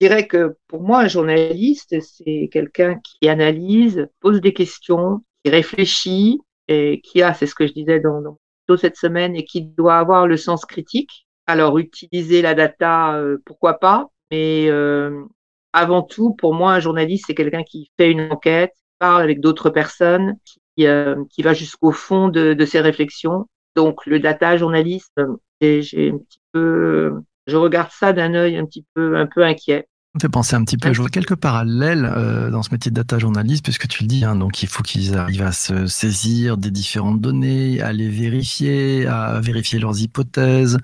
Je 0.00 0.06
dirais 0.06 0.28
que 0.28 0.56
pour 0.68 0.82
moi, 0.82 1.00
un 1.00 1.08
journaliste, 1.08 1.96
c'est 2.00 2.48
quelqu'un 2.52 3.00
qui 3.02 3.28
analyse, 3.28 4.06
pose 4.20 4.40
des 4.40 4.52
questions, 4.52 5.24
qui 5.42 5.50
réfléchit 5.50 6.38
et 6.68 7.00
qui 7.00 7.22
a, 7.22 7.34
c'est 7.34 7.46
ce 7.46 7.54
que 7.54 7.66
je 7.66 7.72
disais 7.72 8.00
dans, 8.00 8.38
dans 8.68 8.76
cette 8.76 8.96
semaine, 8.96 9.34
et 9.34 9.44
qui 9.44 9.62
doit 9.62 9.98
avoir 9.98 10.26
le 10.26 10.36
sens 10.36 10.64
critique. 10.64 11.26
Alors, 11.46 11.78
utiliser 11.78 12.42
la 12.42 12.54
data, 12.54 13.14
euh, 13.16 13.38
pourquoi 13.46 13.80
pas, 13.80 14.08
mais 14.30 14.66
euh, 14.68 15.24
avant 15.72 16.02
tout, 16.02 16.34
pour 16.34 16.54
moi, 16.54 16.74
un 16.74 16.80
journaliste, 16.80 17.24
c'est 17.26 17.34
quelqu'un 17.34 17.62
qui 17.62 17.90
fait 17.98 18.10
une 18.10 18.30
enquête, 18.30 18.74
parle 18.98 19.22
avec 19.22 19.40
d'autres 19.40 19.70
personnes, 19.70 20.36
euh, 20.80 21.24
qui, 21.30 21.42
va 21.42 21.54
jusqu'au 21.54 21.90
fond 21.90 22.28
de, 22.28 22.52
de, 22.54 22.64
ses 22.64 22.80
réflexions. 22.80 23.46
Donc 23.74 24.06
le 24.06 24.20
data 24.20 24.56
journaliste, 24.56 25.18
j'ai 25.60 26.10
un 26.10 26.18
petit 26.18 26.40
peu, 26.52 27.14
je 27.46 27.56
regarde 27.56 27.90
ça 27.90 28.12
d'un 28.12 28.34
œil 28.34 28.56
un 28.56 28.66
petit 28.66 28.84
peu, 28.94 29.16
un 29.16 29.26
peu 29.26 29.42
inquiet. 29.42 29.88
On 30.18 30.20
fait 30.20 30.28
penser 30.28 30.56
un 30.56 30.64
petit 30.64 30.76
peu, 30.76 30.92
je 30.92 31.00
vois 31.00 31.10
quelques 31.10 31.36
parallèles 31.36 32.04
euh, 32.04 32.50
dans 32.50 32.64
ce 32.64 32.70
métier 32.72 32.90
de 32.90 32.96
data 32.96 33.20
journaliste, 33.20 33.62
puisque 33.62 33.86
tu 33.86 34.02
le 34.02 34.08
dis, 34.08 34.24
hein, 34.24 34.34
donc 34.34 34.64
il 34.64 34.68
faut 34.68 34.82
qu'ils 34.82 35.16
arrivent 35.16 35.42
à 35.42 35.52
se 35.52 35.86
saisir 35.86 36.56
des 36.56 36.72
différentes 36.72 37.20
données, 37.20 37.80
à 37.80 37.92
les 37.92 38.08
vérifier, 38.08 39.06
à 39.06 39.38
vérifier 39.38 39.78
leurs 39.78 40.00
hypothèses, 40.00 40.78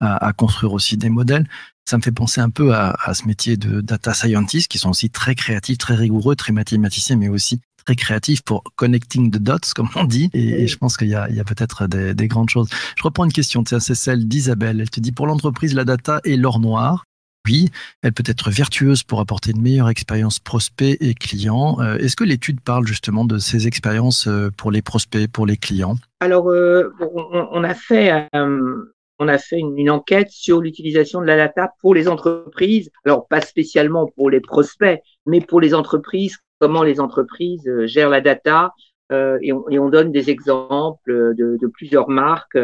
à, 0.00 0.26
à 0.26 0.32
construire 0.32 0.72
aussi 0.72 0.96
des 0.96 1.08
modèles. 1.08 1.46
Ça 1.88 1.98
me 1.98 2.02
fait 2.02 2.10
penser 2.10 2.40
un 2.40 2.50
peu 2.50 2.74
à, 2.74 2.96
à, 3.04 3.14
ce 3.14 3.28
métier 3.28 3.56
de 3.56 3.80
data 3.80 4.12
scientist, 4.12 4.66
qui 4.66 4.78
sont 4.78 4.90
aussi 4.90 5.08
très 5.08 5.36
créatifs, 5.36 5.78
très 5.78 5.94
rigoureux, 5.94 6.34
très 6.34 6.52
mathématiciens, 6.52 7.14
mais 7.14 7.28
aussi 7.28 7.60
très 7.84 7.94
créatif 7.94 8.42
pour 8.42 8.64
connecting 8.74 9.30
the 9.30 9.38
dots, 9.38 9.72
comme 9.76 9.88
on 9.94 10.02
dit. 10.02 10.30
Et, 10.32 10.66
je 10.66 10.76
pense 10.76 10.96
qu'il 10.96 11.08
y 11.08 11.14
a, 11.14 11.28
peut-être 11.44 11.86
des, 11.86 12.26
grandes 12.26 12.50
choses. 12.50 12.68
Je 12.96 13.04
reprends 13.04 13.24
une 13.24 13.32
question, 13.32 13.62
c'est 13.64 13.94
celle 13.94 14.26
d'Isabelle. 14.26 14.80
Elle 14.80 14.90
te 14.90 14.98
dit, 14.98 15.12
pour 15.12 15.28
l'entreprise, 15.28 15.74
la 15.74 15.84
data 15.84 16.20
est 16.24 16.36
l'or 16.36 16.58
noir. 16.58 17.04
Oui, 17.46 17.70
elle 18.02 18.12
peut 18.12 18.24
être 18.26 18.50
vertueuse 18.50 19.02
pour 19.02 19.20
apporter 19.20 19.52
une 19.52 19.62
meilleure 19.62 19.88
expérience 19.88 20.38
prospect 20.38 20.98
et 21.00 21.14
client. 21.14 21.78
Euh, 21.80 21.96
est-ce 21.96 22.14
que 22.14 22.24
l'étude 22.24 22.60
parle 22.60 22.86
justement 22.86 23.24
de 23.24 23.38
ces 23.38 23.66
expériences 23.66 24.26
euh, 24.26 24.50
pour 24.56 24.70
les 24.70 24.82
prospects, 24.82 25.30
pour 25.30 25.46
les 25.46 25.56
clients? 25.56 25.96
Alors, 26.20 26.50
euh, 26.50 26.92
on, 27.00 27.64
a 27.64 27.74
fait 27.74 28.28
on 28.34 29.28
a 29.28 29.38
fait 29.38 29.58
une, 29.58 29.90
enquête 29.90 30.30
sur 30.30 30.60
l'utilisation 30.60 31.20
de 31.20 31.26
la 31.26 31.36
data 31.36 31.72
pour 31.80 31.94
les 31.94 32.08
entreprises. 32.08 32.90
Alors, 33.06 33.26
pas 33.26 33.40
spécialement 33.40 34.06
pour 34.14 34.28
les 34.28 34.40
prospects, 34.40 35.00
mais 35.26 35.40
pour 35.40 35.60
les 35.60 35.74
entreprises 35.74 36.36
comment 36.58 36.82
les 36.82 37.00
entreprises 37.00 37.66
gèrent 37.86 38.10
la 38.10 38.20
data 38.20 38.74
et, 39.10 39.50
on, 39.52 39.88
donne 39.88 40.12
des 40.12 40.28
exemples 40.28 41.34
de, 41.34 41.66
plusieurs 41.72 42.10
marques. 42.10 42.58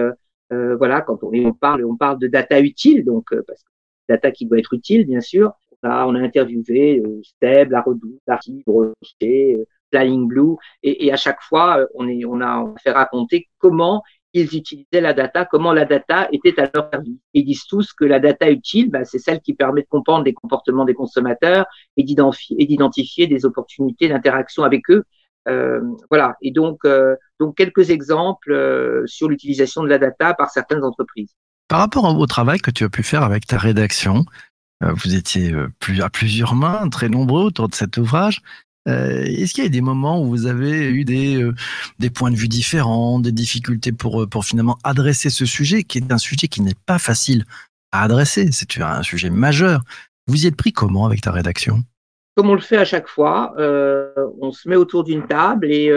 Voilà, 0.50 1.00
quand 1.00 1.23
on, 1.23 1.30
on, 1.33 1.54
parle, 1.54 1.83
on 1.83 1.97
parle 1.97 2.18
de 2.18 2.26
data 2.26 2.61
utile, 2.61 3.06
donc 3.06 3.35
parce 3.47 3.62
que 3.62 3.71
data 4.08 4.30
qui 4.30 4.46
doit 4.46 4.58
être 4.58 4.75
utile, 4.75 5.06
bien 5.06 5.20
sûr. 5.20 5.52
On 5.82 5.88
a, 5.88 6.06
on 6.06 6.14
a 6.14 6.20
interviewé 6.20 7.02
Steb, 7.22 7.70
La 7.70 7.82
Redoute, 7.82 8.20
Archive, 8.26 8.62
Rocher, 8.66 9.66
Flying 9.92 10.26
Blue, 10.26 10.56
et, 10.82 11.06
et, 11.06 11.12
à 11.12 11.16
chaque 11.16 11.40
fois, 11.42 11.86
on, 11.94 12.08
est, 12.08 12.25
on, 12.25 12.40
a, 12.40 12.58
on 12.58 12.75
a 12.75 12.78
fait 12.78 12.90
raconter 12.90 13.48
comment 13.58 14.02
ils 14.36 14.54
utilisaient 14.54 15.00
la 15.00 15.14
data, 15.14 15.46
comment 15.46 15.72
la 15.72 15.84
data 15.84 16.28
était 16.30 16.60
à 16.60 16.70
leur 16.75 16.90
service. 16.92 17.18
Ils 17.32 17.44
disent 17.44 17.66
tous 17.66 17.92
que 17.92 18.04
la 18.04 18.20
data 18.20 18.50
utile, 18.50 18.90
bah, 18.90 19.04
c'est 19.04 19.18
celle 19.18 19.40
qui 19.40 19.54
permet 19.54 19.82
de 19.82 19.86
comprendre 19.88 20.25
les 20.25 20.34
comportements 20.34 20.84
des 20.84 20.94
consommateurs 20.94 21.64
et 21.96 22.02
d'identifier 22.04 23.26
des 23.26 23.46
opportunités 23.46 24.08
d'interaction 24.08 24.62
avec 24.62 24.90
eux. 24.90 25.04
Euh, 25.48 25.80
voilà. 26.10 26.36
Et 26.42 26.50
donc, 26.50 26.80
euh, 26.84 27.16
donc 27.40 27.56
quelques 27.56 27.90
exemples 27.90 28.52
euh, 28.52 29.06
sur 29.06 29.28
l'utilisation 29.28 29.82
de 29.82 29.88
la 29.88 29.98
data 29.98 30.34
par 30.34 30.50
certaines 30.50 30.84
entreprises. 30.84 31.34
Par 31.68 31.80
rapport 31.80 32.04
au 32.04 32.26
travail 32.26 32.58
que 32.58 32.70
tu 32.70 32.85
as 32.85 32.88
pu 32.88 33.02
faire 33.02 33.23
avec 33.23 33.46
ta 33.46 33.58
rédaction, 33.58 34.25
vous 34.80 35.14
étiez 35.14 35.54
à 36.00 36.11
plusieurs 36.11 36.54
mains, 36.54 36.88
très 36.88 37.08
nombreux 37.08 37.44
autour 37.44 37.68
de 37.68 37.75
cet 37.75 37.96
ouvrage. 37.96 38.42
Euh, 38.88 39.25
est-ce 39.25 39.52
qu'il 39.52 39.64
y 39.64 39.66
a 39.66 39.70
des 39.70 39.80
moments 39.80 40.23
où 40.23 40.26
vous 40.26 40.46
avez 40.46 40.88
eu 40.88 41.04
des, 41.04 41.42
euh, 41.42 41.54
points 42.14 42.30
de 42.30 42.37
vue 42.37 42.49
différents, 42.49 43.18
des 43.18 43.32
difficultés 43.32 43.90
euh, 43.90 44.26
pour 44.26 44.44
finalement 44.44 44.78
adresser 44.85 45.30
ce 45.30 45.44
sujet, 45.44 45.82
qui 45.82 45.99
est 45.99 46.12
un 46.12 46.18
sujet 46.18 46.46
qui 46.46 46.62
n'est 46.62 46.76
pas 46.87 46.99
facile 46.99 47.44
à 47.92 48.02
adresser 48.02 48.50
C'est 48.52 48.80
un 48.80 49.02
sujet 49.02 49.30
majeur. 49.30 49.82
Vous 50.28 50.44
y 50.44 50.46
êtes 50.46 50.56
pris 50.56 50.73
comment 50.73 51.06
avec 51.06 51.20
ta 51.20 51.32
rédaction? 51.32 51.82
Comme 52.37 52.50
on 52.50 52.54
le 52.54 52.61
fait 52.61 52.76
à 52.76 52.85
chaque 52.85 53.08
fois, 53.08 53.54
on 53.56 54.52
se 54.52 54.68
met 54.68 54.76
autour 54.76 55.04
d'une 55.04 55.26
table 55.26 55.70
et, 55.70 55.90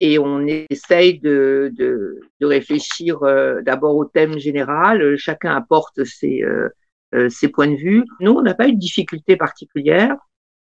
et 0.00 0.18
on 0.18 0.46
essaye 0.46 1.18
de, 1.20 1.72
de, 1.76 2.20
de 2.40 2.46
réfléchir 2.46 3.20
d'abord 3.62 3.96
au 3.96 4.04
thème 4.04 4.38
général. 4.38 5.16
Chacun 5.16 5.56
apporte 5.56 6.04
ses, 6.04 6.44
ses 7.28 7.48
points 7.48 7.68
de 7.68 7.76
vue. 7.76 8.04
Nous, 8.20 8.32
on 8.32 8.42
n'a 8.42 8.54
pas 8.54 8.68
eu 8.68 8.74
de 8.74 8.78
difficulté 8.78 9.36
particulière 9.36 10.16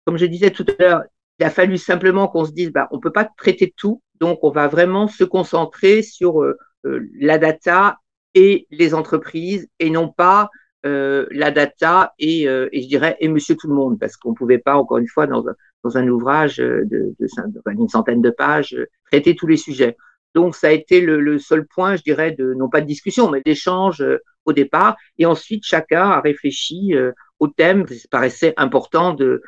comme 0.04 0.16
je 0.18 0.26
disais 0.26 0.50
tout 0.50 0.66
à 0.68 0.82
l'heure, 0.82 1.02
il 1.38 1.44
a 1.44 1.50
fallu 1.50 1.78
simplement 1.78 2.28
qu'on 2.28 2.44
se 2.44 2.52
dise, 2.52 2.70
bah, 2.70 2.88
on 2.90 3.00
peut 3.00 3.12
pas 3.12 3.28
traiter 3.36 3.72
tout, 3.76 4.02
donc 4.20 4.40
on 4.42 4.50
va 4.50 4.68
vraiment 4.68 5.08
se 5.08 5.24
concentrer 5.24 6.02
sur 6.02 6.42
euh, 6.42 6.58
euh, 6.86 7.08
la 7.18 7.38
data 7.38 7.98
et 8.34 8.66
les 8.70 8.94
entreprises 8.94 9.68
et 9.78 9.90
non 9.90 10.08
pas 10.08 10.50
euh, 10.84 11.26
la 11.30 11.50
data 11.50 12.12
et, 12.18 12.42
et, 12.42 12.82
je 12.82 12.88
dirais 12.88 13.16
et 13.20 13.28
Monsieur 13.28 13.56
tout 13.56 13.68
le 13.68 13.74
monde 13.74 13.98
parce 14.00 14.16
qu'on 14.16 14.34
pouvait 14.34 14.58
pas 14.58 14.76
encore 14.76 14.98
une 14.98 15.08
fois 15.08 15.26
dans 15.26 15.44
dans 15.84 15.96
un 15.96 16.06
ouvrage 16.08 16.58
de, 16.58 16.86
de, 16.88 17.74
d'une 17.74 17.88
centaine 17.88 18.22
de 18.22 18.30
pages 18.30 18.76
traiter 19.06 19.34
tous 19.34 19.46
les 19.46 19.56
sujets. 19.56 19.96
Donc 20.34 20.54
ça 20.54 20.68
a 20.68 20.70
été 20.70 21.00
le, 21.00 21.20
le, 21.20 21.38
seul 21.38 21.66
point, 21.66 21.96
je 21.96 22.02
dirais, 22.02 22.32
de 22.32 22.54
non 22.54 22.68
pas 22.68 22.80
de 22.80 22.86
discussion 22.86 23.30
mais 23.30 23.42
d'échange 23.44 24.04
au 24.44 24.52
départ 24.52 24.96
et 25.18 25.26
ensuite 25.26 25.64
chacun 25.64 26.08
a 26.10 26.20
réfléchi 26.20 26.94
au 27.38 27.48
thème. 27.48 27.86
Ça 27.88 28.08
paraissait 28.10 28.54
important 28.56 29.12
de 29.12 29.42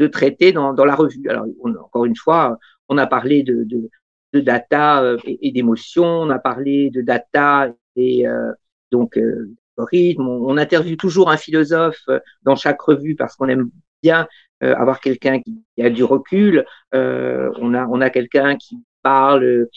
de 0.00 0.06
traiter 0.06 0.50
dans, 0.52 0.72
dans 0.72 0.86
la 0.86 0.96
revue. 0.96 1.28
Alors, 1.28 1.44
encore 1.84 2.06
une 2.06 2.16
fois, 2.16 2.58
on 2.88 2.96
a 2.96 3.06
parlé 3.06 3.42
de, 3.42 3.64
de, 3.64 3.90
de 4.32 4.40
data 4.40 5.02
euh, 5.02 5.18
et, 5.24 5.48
et 5.48 5.52
d'émotion, 5.52 6.06
on 6.06 6.30
a 6.30 6.38
parlé 6.38 6.90
de 6.90 7.02
data 7.02 7.70
et 7.96 8.26
euh, 8.26 8.50
donc 8.90 9.18
euh, 9.18 9.54
rythme. 9.76 10.26
On, 10.26 10.56
interviewe 10.56 10.96
toujours 10.96 11.30
un 11.30 11.36
philosophe 11.36 12.00
euh, 12.08 12.18
dans 12.42 12.56
chaque 12.56 12.80
revue 12.80 13.14
parce 13.14 13.36
qu'on 13.36 13.48
aime 13.48 13.70
bien 14.02 14.26
avoir 14.60 15.00
quelqu'un 15.00 15.40
qui, 15.40 15.62
a 15.82 15.90
du 15.90 16.04
recul. 16.04 16.64
on 16.92 17.74
a, 17.74 17.86
on 17.86 18.00
a 18.00 18.10
quelqu'un 18.10 18.56
qui 18.56 18.78
parle 19.02 19.68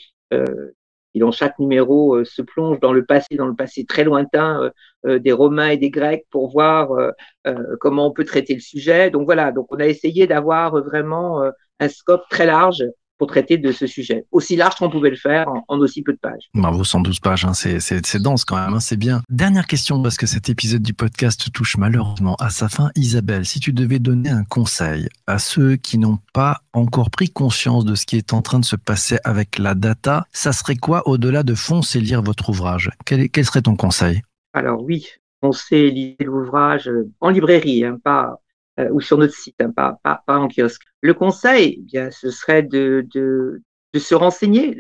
qui 1.14 1.20
dans 1.20 1.32
chaque 1.32 1.60
numéro 1.60 2.24
se 2.26 2.42
plonge 2.42 2.80
dans 2.80 2.92
le 2.92 3.06
passé, 3.06 3.36
dans 3.36 3.48
le 3.48 3.56
passé 3.56 3.86
très 3.86 4.04
lointain 4.04 4.72
euh, 5.06 5.20
des 5.20 5.32
Romains 5.34 5.70
et 5.70 5.78
des 5.78 5.90
Grecs 5.90 6.26
pour 6.30 6.50
voir 6.50 6.92
euh, 6.94 7.12
euh, 7.46 7.76
comment 7.82 8.08
on 8.08 8.12
peut 8.12 8.24
traiter 8.24 8.54
le 8.54 8.62
sujet. 8.62 9.10
Donc 9.10 9.26
voilà, 9.26 9.52
donc 9.52 9.68
on 9.70 9.80
a 9.80 9.86
essayé 9.86 10.28
d'avoir 10.28 10.82
vraiment 10.82 11.44
un 11.80 11.90
scope 11.90 12.24
très 12.30 12.46
large 12.46 12.84
pour 13.18 13.28
traiter 13.28 13.58
de 13.58 13.72
ce 13.72 13.88
sujet. 13.88 14.26
Aussi 14.32 14.56
large 14.56 14.76
qu'on 14.76 14.90
pouvait 14.90 15.10
le 15.10 15.16
faire 15.16 15.48
en, 15.68 15.80
aussi 15.80 16.02
peu 16.02 16.14
de 16.14 16.18
pages. 16.18 16.50
Bravo, 16.54 16.84
112 16.84 17.20
pages, 17.20 17.46
hein, 17.46 17.54
c'est 17.54 18.22
dense 18.22 18.46
quand 18.46 18.58
même, 18.58 18.74
hein, 18.74 18.80
c'est 18.80 18.98
bien. 18.98 19.22
Dernière 19.30 19.68
question, 19.68 20.02
parce 20.02 20.18
que 20.18 20.26
cet 20.26 20.50
épisode 20.50 20.82
du 20.82 20.94
podcast 20.94 21.52
touche 21.52 21.78
malheureusement 21.78 22.36
à 22.36 22.50
sa 22.50 22.70
fin. 22.70 22.92
Isabelle, 22.96 23.46
si 23.46 23.60
tu 23.60 23.74
devais 23.74 24.00
donner 24.00 24.30
un 24.30 24.44
conseil 24.44 25.08
à 25.28 25.40
ceux 25.40 25.76
qui 25.76 25.98
n'ont 25.98 26.20
pas 26.34 26.62
encore 26.74 27.10
pris 27.10 27.30
conscience 27.30 27.86
de 27.86 27.96
ce 27.96 28.06
qui 28.06 28.18
est 28.18 28.34
en 28.34 28.42
train 28.42 28.60
de 28.60 28.66
se 28.66 28.76
passer 28.76 29.18
avec 29.24 29.58
la 29.58 29.76
data, 29.76 30.26
ça 30.32 30.54
serait 30.54 30.76
quoi 30.76 31.08
au-delà 31.08 31.44
de 31.44 31.56
foncer 31.56 32.00
lire 32.00 32.22
votre 32.22 32.50
ouvrage? 32.50 32.90
Quel, 33.06 33.30
quel 33.30 33.46
serait 33.46 33.62
ton 33.62 33.76
conseil? 33.76 34.22
Alors 34.54 34.82
oui, 34.84 35.08
foncer 35.42 35.92
lire 35.92 36.16
l'ouvrage 36.20 36.90
en 37.20 37.30
librairie, 37.30 37.84
hein, 37.84 37.98
pas 38.04 38.40
euh, 38.80 38.90
ou 38.92 39.02
sur 39.02 39.18
notre 39.18 39.34
site, 39.34 39.56
hein, 39.60 39.72
pas, 39.72 40.00
pas, 40.04 40.24
pas, 40.26 40.38
en 40.38 40.48
kiosque. 40.48 40.82
Le 41.02 41.14
conseil, 41.14 41.78
eh 41.80 41.82
bien, 41.84 42.12
ce 42.12 42.32
serait 42.32 42.64
de, 42.64 43.06
de, 43.14 43.62
de 43.94 44.00
se 44.00 44.16
renseigner, 44.16 44.74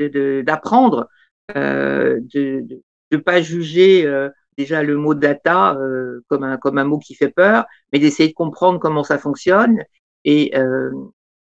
d'apprendre, 0.43 1.07
euh, 1.55 2.19
de 2.33 2.65
ne 3.11 3.17
pas 3.17 3.41
juger 3.41 4.05
euh, 4.05 4.29
déjà 4.57 4.83
le 4.83 4.97
mot 4.97 5.13
data 5.13 5.75
euh, 5.75 6.21
comme, 6.27 6.43
un, 6.43 6.57
comme 6.57 6.77
un 6.77 6.85
mot 6.85 6.99
qui 6.99 7.15
fait 7.15 7.29
peur, 7.29 7.65
mais 7.91 7.99
d'essayer 7.99 8.29
de 8.29 8.33
comprendre 8.33 8.79
comment 8.79 9.03
ça 9.03 9.17
fonctionne 9.17 9.83
et, 10.25 10.57
euh, 10.57 10.91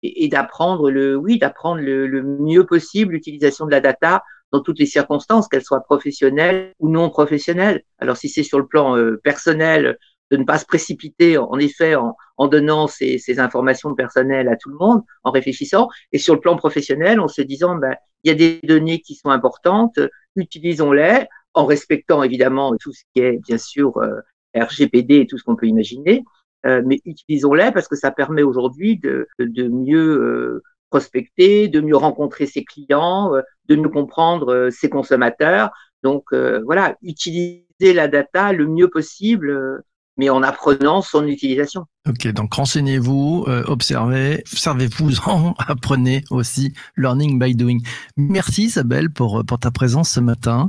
et, 0.02 0.28
d'apprendre 0.28 0.90
le, 0.90 1.16
oui, 1.16 1.38
d'apprendre 1.38 1.80
le, 1.80 2.06
le, 2.06 2.22
mieux 2.22 2.66
possible 2.66 3.12
l'utilisation 3.12 3.66
de 3.66 3.70
la 3.70 3.80
data 3.80 4.22
dans 4.52 4.60
toutes 4.60 4.80
les 4.80 4.86
circonstances, 4.86 5.46
qu'elles 5.46 5.62
soient 5.62 5.84
professionnelles 5.84 6.72
ou 6.80 6.88
non 6.88 7.10
professionnelles. 7.10 7.82
Alors 7.98 8.16
si 8.16 8.28
c'est 8.28 8.42
sur 8.42 8.58
le 8.58 8.66
plan 8.66 8.96
personnel, 9.22 9.96
de 10.30 10.36
ne 10.36 10.44
pas 10.44 10.58
se 10.58 10.64
précipiter, 10.64 11.38
en 11.38 11.58
effet, 11.58 11.94
en, 11.94 12.16
en 12.36 12.48
donnant 12.48 12.86
ces, 12.86 13.18
ces, 13.18 13.40
informations 13.40 13.94
personnelles 13.94 14.48
à 14.48 14.56
tout 14.56 14.70
le 14.70 14.76
monde, 14.76 15.02
en 15.24 15.30
réfléchissant, 15.30 15.88
et 16.12 16.18
sur 16.18 16.34
le 16.34 16.40
plan 16.40 16.56
professionnel, 16.56 17.20
en 17.20 17.28
se 17.28 17.42
disant, 17.42 17.76
ben, 17.76 17.94
il 18.22 18.28
y 18.28 18.30
a 18.32 18.36
des 18.36 18.60
données 18.62 19.00
qui 19.00 19.14
sont 19.14 19.30
importantes, 19.30 19.98
utilisons-les, 20.36 21.26
en 21.54 21.66
respectant 21.66 22.22
évidemment 22.22 22.76
tout 22.78 22.92
ce 22.92 23.02
qui 23.12 23.22
est, 23.22 23.38
bien 23.44 23.58
sûr, 23.58 23.96
euh, 23.98 24.20
RGPD 24.54 25.20
et 25.20 25.26
tout 25.26 25.38
ce 25.38 25.44
qu'on 25.44 25.56
peut 25.56 25.66
imaginer, 25.66 26.24
euh, 26.66 26.82
mais 26.84 27.00
utilisons-les 27.04 27.72
parce 27.72 27.88
que 27.88 27.96
ça 27.96 28.10
permet 28.10 28.42
aujourd'hui 28.42 28.98
de, 28.98 29.26
de, 29.38 29.68
mieux 29.68 29.98
euh, 29.98 30.62
prospecter, 30.90 31.68
de 31.68 31.80
mieux 31.80 31.96
rencontrer 31.96 32.46
ses 32.46 32.64
clients, 32.64 33.34
euh, 33.34 33.42
de 33.66 33.76
mieux 33.76 33.88
comprendre 33.88 34.68
ses 34.70 34.90
consommateurs. 34.90 35.70
Donc 36.02 36.32
voilà, 36.32 36.96
utiliser 37.02 37.92
la 37.92 38.08
data 38.08 38.54
le 38.54 38.66
mieux 38.66 38.88
possible 38.88 39.82
mais 40.20 40.28
en 40.28 40.42
apprenant 40.42 41.00
son 41.00 41.26
utilisation. 41.26 41.86
Ok, 42.06 42.28
donc 42.28 42.52
renseignez-vous, 42.52 43.46
euh, 43.48 43.64
observez, 43.66 44.42
servez-vous-en, 44.44 45.54
apprenez 45.66 46.24
aussi, 46.28 46.74
learning 46.98 47.38
by 47.38 47.54
doing. 47.54 47.78
Merci 48.18 48.64
Isabelle 48.64 49.08
pour, 49.08 49.42
pour 49.46 49.58
ta 49.58 49.70
présence 49.70 50.10
ce 50.10 50.20
matin. 50.20 50.68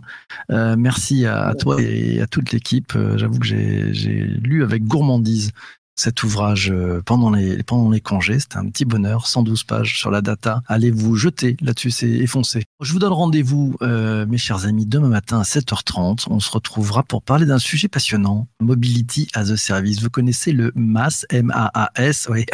Euh, 0.51 0.77
merci 0.77 1.25
à, 1.25 1.53
toi 1.59 1.81
et 1.81 2.21
à 2.21 2.27
toute 2.27 2.53
l'équipe. 2.53 2.93
Euh, 2.95 3.17
j'avoue 3.17 3.39
que 3.39 3.45
j'ai 3.45 4.23
lu 4.41 4.63
avec 4.63 4.85
gourmandise 4.85 5.51
cet 5.95 6.23
ouvrage 6.23 6.71
euh, 6.71 7.01
pendant 7.05 7.29
les, 7.29 7.63
pendant 7.63 7.89
les 7.89 8.01
congés. 8.01 8.39
C'était 8.39 8.57
un 8.57 8.67
petit 8.69 8.85
bonheur, 8.85 9.27
112 9.27 9.63
pages 9.63 9.97
sur 9.97 10.11
la 10.11 10.21
data. 10.21 10.61
Allez 10.67 10.91
vous 10.91 11.15
jeter 11.15 11.57
là-dessus, 11.61 11.91
c'est 11.91 12.09
effoncé. 12.09 12.63
Je 12.81 12.93
vous 12.93 12.99
donne 12.99 13.13
rendez-vous, 13.13 13.75
euh, 13.81 14.25
mes 14.25 14.37
chers 14.37 14.65
amis, 14.65 14.85
demain 14.85 15.09
matin 15.09 15.39
à 15.39 15.43
7h30. 15.43 16.27
On 16.29 16.39
se 16.39 16.51
retrouvera 16.51 17.03
pour 17.03 17.21
parler 17.21 17.45
d'un 17.45 17.59
sujet 17.59 17.87
passionnant, 17.87 18.47
Mobility 18.61 19.27
as 19.33 19.51
a 19.51 19.57
Service. 19.57 20.01
Vous 20.01 20.09
connaissez 20.09 20.51
le 20.51 20.71
MAS, 20.75 21.25
M-A-A-S. 21.29 22.29
Oui, 22.31 22.45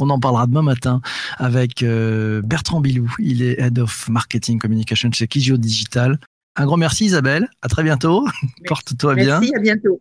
on 0.00 0.10
en 0.10 0.18
parlera 0.18 0.48
demain 0.48 0.62
matin 0.62 1.00
avec 1.36 1.84
euh, 1.84 2.42
Bertrand 2.42 2.80
Bilou. 2.80 3.14
Il 3.20 3.40
est 3.40 3.60
Head 3.60 3.78
of 3.78 4.08
Marketing 4.08 4.58
Communication 4.58 5.12
chez 5.12 5.28
Kijio 5.28 5.56
Digital. 5.58 6.18
Un 6.56 6.64
grand 6.64 6.76
merci 6.76 7.04
Isabelle, 7.04 7.48
à 7.62 7.68
très 7.68 7.84
bientôt. 7.84 8.26
Porte-toi 8.66 9.14
bien. 9.14 9.38
Merci, 9.38 9.54
à 9.54 9.60
bientôt. 9.60 10.00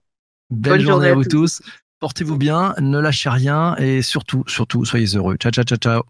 Belle 0.50 0.81
journée, 0.81 1.10
à 1.10 1.13
vous 1.13 1.24
tous. 1.24 1.62
Portez-vous 2.05 2.38
bien, 2.38 2.75
ne 2.79 3.00
lâchez 3.00 3.29
rien 3.29 3.75
et 3.77 4.03
surtout, 4.03 4.43
surtout, 4.45 4.85
soyez 4.85 5.15
heureux. 5.15 5.38
Ciao, 5.38 5.51
ciao, 5.51 5.63
ciao, 5.63 5.79
ciao. 5.79 6.03